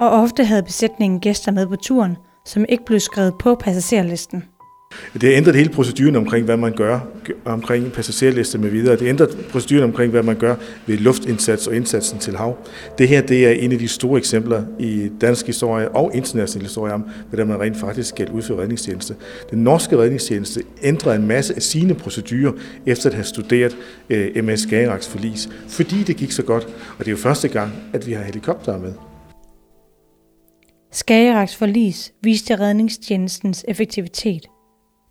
Og 0.00 0.10
ofte 0.10 0.44
havde 0.44 0.62
besætningen 0.62 1.20
gæster 1.20 1.52
med 1.52 1.66
på 1.66 1.76
turen, 1.76 2.16
som 2.44 2.64
ikke 2.68 2.84
blev 2.84 3.00
skrevet 3.00 3.34
på 3.38 3.54
passagerlisten. 3.54 4.44
Det 5.14 5.22
har 5.22 5.36
ændret 5.36 5.54
hele 5.54 5.70
proceduren 5.70 6.16
omkring, 6.16 6.44
hvad 6.44 6.56
man 6.56 6.72
gør 6.72 7.00
omkring 7.44 7.92
passagerliste 7.92 8.58
med 8.58 8.70
videre. 8.70 8.96
Det 8.96 9.06
ændrer 9.08 9.26
proceduren 9.50 9.84
omkring, 9.84 10.10
hvad 10.10 10.22
man 10.22 10.36
gør 10.36 10.54
ved 10.86 10.98
luftindsats 10.98 11.66
og 11.66 11.76
indsatsen 11.76 12.18
til 12.18 12.36
hav. 12.36 12.56
Det 12.98 13.08
her 13.08 13.20
det 13.20 13.46
er 13.46 13.50
en 13.50 13.72
af 13.72 13.78
de 13.78 13.88
store 13.88 14.18
eksempler 14.18 14.62
i 14.78 15.10
dansk 15.20 15.46
historie 15.46 15.88
og 15.88 16.10
international 16.14 16.62
historie 16.62 16.92
om, 16.92 17.04
hvordan 17.28 17.46
man 17.46 17.60
rent 17.60 17.76
faktisk 17.76 18.08
skal 18.08 18.30
udføre 18.30 18.60
redningstjeneste. 18.60 19.14
Den 19.50 19.58
norske 19.58 19.98
redningstjeneste 19.98 20.62
ændrer 20.82 21.14
en 21.14 21.26
masse 21.26 21.54
af 21.54 21.62
sine 21.62 21.94
procedurer 21.94 22.52
efter 22.86 23.08
at 23.08 23.14
have 23.14 23.24
studeret 23.24 23.76
øh, 24.10 24.30
eh, 24.34 24.44
MS 24.44 24.60
Skagerraks 24.60 25.08
forlis, 25.08 25.48
fordi 25.68 26.02
det 26.02 26.16
gik 26.16 26.32
så 26.32 26.42
godt. 26.42 26.64
Og 26.64 26.98
det 26.98 27.06
er 27.06 27.10
jo 27.10 27.16
første 27.16 27.48
gang, 27.48 27.72
at 27.92 28.06
vi 28.06 28.12
har 28.12 28.22
helikopter 28.22 28.78
med. 28.78 28.92
Skageraks 30.92 31.56
forlis 31.56 32.12
viste 32.22 32.60
redningstjenestens 32.60 33.64
effektivitet– 33.68 34.46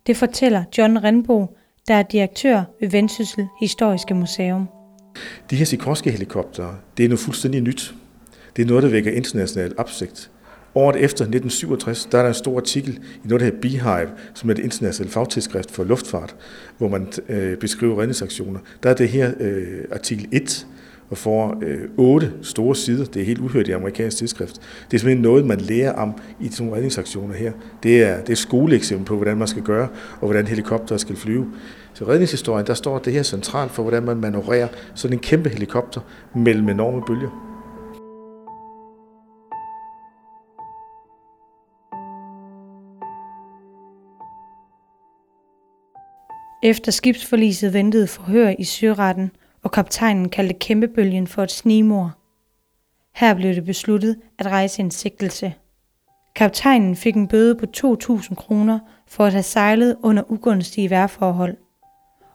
det 0.06 0.16
fortæller 0.16 0.64
John 0.78 1.04
Renbo, 1.04 1.56
der 1.88 1.94
er 1.94 2.02
direktør 2.02 2.62
ved 2.80 2.88
Vendsyssel 2.88 3.46
Historiske 3.60 4.14
Museum. 4.14 4.68
De 5.50 5.56
her 5.56 5.64
Sikorsky-helikoptere, 5.64 6.76
det 6.96 7.04
er 7.04 7.08
noget 7.08 7.20
fuldstændig 7.20 7.60
nyt. 7.60 7.94
Det 8.56 8.62
er 8.62 8.66
noget, 8.66 8.82
der 8.82 8.88
vækker 8.88 9.12
international 9.12 9.74
opsigt. 9.76 10.30
Året 10.74 10.96
efter 10.96 11.24
1967, 11.24 12.06
der 12.06 12.18
er 12.18 12.22
der 12.22 12.28
en 12.28 12.34
stor 12.34 12.56
artikel 12.56 13.00
i 13.24 13.28
noget, 13.28 13.40
der 13.40 13.44
hedder 13.44 13.60
Beehive, 13.60 14.10
som 14.34 14.50
er 14.50 14.54
et 14.54 14.58
internationalt 14.58 15.12
fagtidsskrift 15.12 15.70
for 15.70 15.84
luftfart, 15.84 16.36
hvor 16.78 16.88
man 16.88 17.12
øh, 17.28 17.58
beskriver 17.58 18.00
redningsaktioner. 18.00 18.60
Der 18.82 18.90
er 18.90 18.94
det 18.94 19.08
her 19.08 19.32
øh, 19.40 19.84
artikel 19.92 20.28
1, 20.32 20.66
og 21.10 21.18
får 21.18 21.58
øh, 21.62 21.78
otte 21.96 22.32
store 22.42 22.76
sider. 22.76 23.04
Det 23.04 23.22
er 23.22 23.26
helt 23.26 23.40
uhørt 23.40 23.68
i 23.68 23.70
amerikansk 23.70 24.16
tidsskrift. 24.16 24.54
Det 24.54 24.94
er 24.94 24.98
simpelthen 24.98 25.22
noget, 25.22 25.46
man 25.46 25.60
lærer 25.60 25.92
om 25.92 26.14
i 26.40 26.48
sådan 26.48 26.64
nogle 26.64 26.76
redningsaktioner 26.76 27.34
her. 27.34 27.52
Det 27.82 28.02
er, 28.02 28.20
det 28.20 28.30
er 28.30 28.36
skoleeksempel 28.36 29.06
på, 29.06 29.16
hvordan 29.16 29.36
man 29.36 29.48
skal 29.48 29.62
gøre, 29.62 29.88
og 30.20 30.26
hvordan 30.26 30.46
helikopter 30.46 30.96
skal 30.96 31.16
flyve. 31.16 31.46
Så 31.94 32.08
redningshistorien, 32.08 32.66
der 32.66 32.74
står 32.74 32.98
det 32.98 33.12
her 33.12 33.22
centralt 33.22 33.72
for, 33.72 33.82
hvordan 33.82 34.02
man 34.02 34.16
manøvrerer 34.16 34.68
sådan 34.94 35.16
en 35.16 35.20
kæmpe 35.20 35.48
helikopter 35.48 36.00
mellem 36.34 36.68
enorme 36.68 37.02
bølger. 37.06 37.42
Efter 46.62 46.92
skibsforliset 46.92 47.72
ventede 47.72 48.06
forhør 48.06 48.54
i 48.58 48.64
søretten– 48.64 49.30
og 49.66 49.72
kaptajnen 49.72 50.28
kaldte 50.28 50.54
kæmpebølgen 50.54 51.26
for 51.26 51.42
et 51.42 51.50
snimor. 51.50 52.18
Her 53.14 53.34
blev 53.34 53.54
det 53.54 53.64
besluttet 53.64 54.16
at 54.38 54.46
rejse 54.46 54.80
en 54.80 54.90
sigtelse. 54.90 55.54
Kaptajnen 56.34 56.96
fik 56.96 57.14
en 57.14 57.28
bøde 57.28 57.54
på 57.54 57.66
2.000 57.76 58.34
kroner 58.34 58.78
for 59.08 59.24
at 59.24 59.32
have 59.32 59.42
sejlet 59.42 59.96
under 60.02 60.22
ugunstige 60.32 60.90
vejrforhold, 60.90 61.56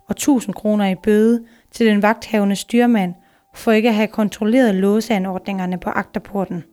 og 0.10 0.16
1.000 0.22 0.52
kroner 0.52 0.90
i 0.90 0.96
bøde 0.96 1.44
til 1.72 1.88
den 1.88 2.02
vagthavende 2.02 2.56
styrmand 2.56 3.14
for 3.56 3.72
ikke 3.72 3.90
at 3.90 3.96
have 3.96 4.08
kontrolleret 4.08 4.76
låseanordningerne 4.76 5.78
på 5.78 5.90
agterporten. 5.90 6.64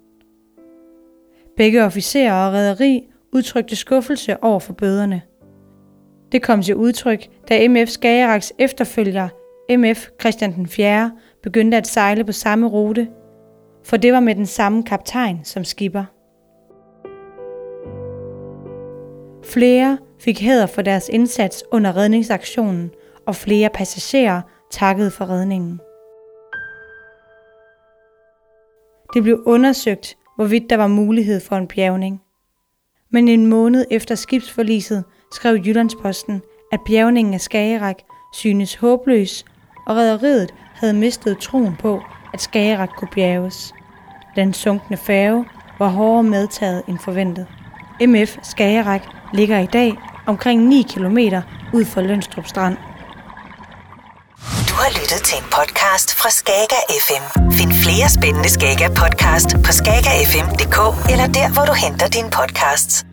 Begge 1.56 1.84
officerer 1.84 2.46
og 2.46 2.52
rederi 2.52 3.06
udtrykte 3.32 3.76
skuffelse 3.76 4.42
over 4.42 4.60
for 4.60 4.72
bøderne. 4.72 5.22
Det 6.32 6.42
kom 6.42 6.62
til 6.62 6.76
udtryk, 6.76 7.28
da 7.48 7.68
MF 7.68 7.88
Skageraks 7.88 8.52
efterfølger, 8.58 9.28
MF 9.70 10.08
Christian 10.20 10.52
den 10.52 10.66
4., 10.66 11.12
begyndte 11.42 11.76
at 11.76 11.86
sejle 11.86 12.24
på 12.24 12.32
samme 12.32 12.66
rute, 12.66 13.08
for 13.84 13.96
det 13.96 14.12
var 14.12 14.20
med 14.20 14.34
den 14.34 14.46
samme 14.46 14.82
kaptajn 14.82 15.40
som 15.44 15.64
skipper. 15.64 16.04
Flere 19.44 19.98
fik 20.20 20.40
hæder 20.40 20.66
for 20.66 20.82
deres 20.82 21.08
indsats 21.08 21.64
under 21.72 21.96
redningsaktionen, 21.96 22.90
og 23.26 23.36
flere 23.36 23.70
passagerer 23.74 24.40
takkede 24.70 25.10
for 25.10 25.26
redningen. 25.30 25.80
Det 29.14 29.22
blev 29.22 29.42
undersøgt, 29.46 30.16
hvorvidt 30.36 30.70
der 30.70 30.76
var 30.76 30.86
mulighed 30.86 31.40
for 31.40 31.56
en 31.56 31.68
bjergning. 31.68 32.22
Men 33.10 33.28
en 33.28 33.46
måned 33.46 33.84
efter 33.90 34.14
skibsforliset 34.14 35.04
skrev 35.32 35.56
Jyllandsposten, 35.66 36.42
at 36.72 36.80
bjergningen 36.86 37.34
af 37.34 37.40
Skagerak 37.40 37.96
synes 38.32 38.74
håbløs, 38.74 39.44
og 39.88 39.96
rædderiet 39.96 40.54
havde 40.74 40.92
mistet 40.92 41.38
troen 41.38 41.76
på, 41.76 42.02
at 42.34 42.40
Skagerak 42.42 42.88
kunne 42.96 43.08
bjerges. 43.14 43.72
Den 44.36 44.54
sunkne 44.54 44.96
færge 44.96 45.44
var 45.78 45.88
hårdere 45.88 46.22
medtaget 46.22 46.82
end 46.88 46.98
forventet. 46.98 47.46
MF 48.00 48.38
Skagerak 48.42 49.02
ligger 49.34 49.58
i 49.58 49.66
dag 49.66 49.94
omkring 50.26 50.68
9 50.68 50.82
km 50.82 51.18
ud 51.72 51.84
for 51.84 52.00
Lønstrup 52.00 52.46
Strand. 52.46 52.76
Du 54.68 54.74
har 54.74 54.90
lyttet 55.00 55.20
til 55.24 55.38
en 55.38 55.44
podcast 55.44 56.14
fra 56.14 56.30
Skager 56.30 56.82
FM. 57.06 57.50
Find 57.52 57.72
flere 57.72 58.08
spændende 58.08 58.48
Skager 58.48 58.88
podcast 58.88 59.48
på 59.64 59.72
skagerfm.dk 59.72 61.10
eller 61.12 61.26
der, 61.26 61.52
hvor 61.52 61.64
du 61.64 61.72
henter 61.72 62.08
dine 62.08 62.30
podcasts. 62.30 63.07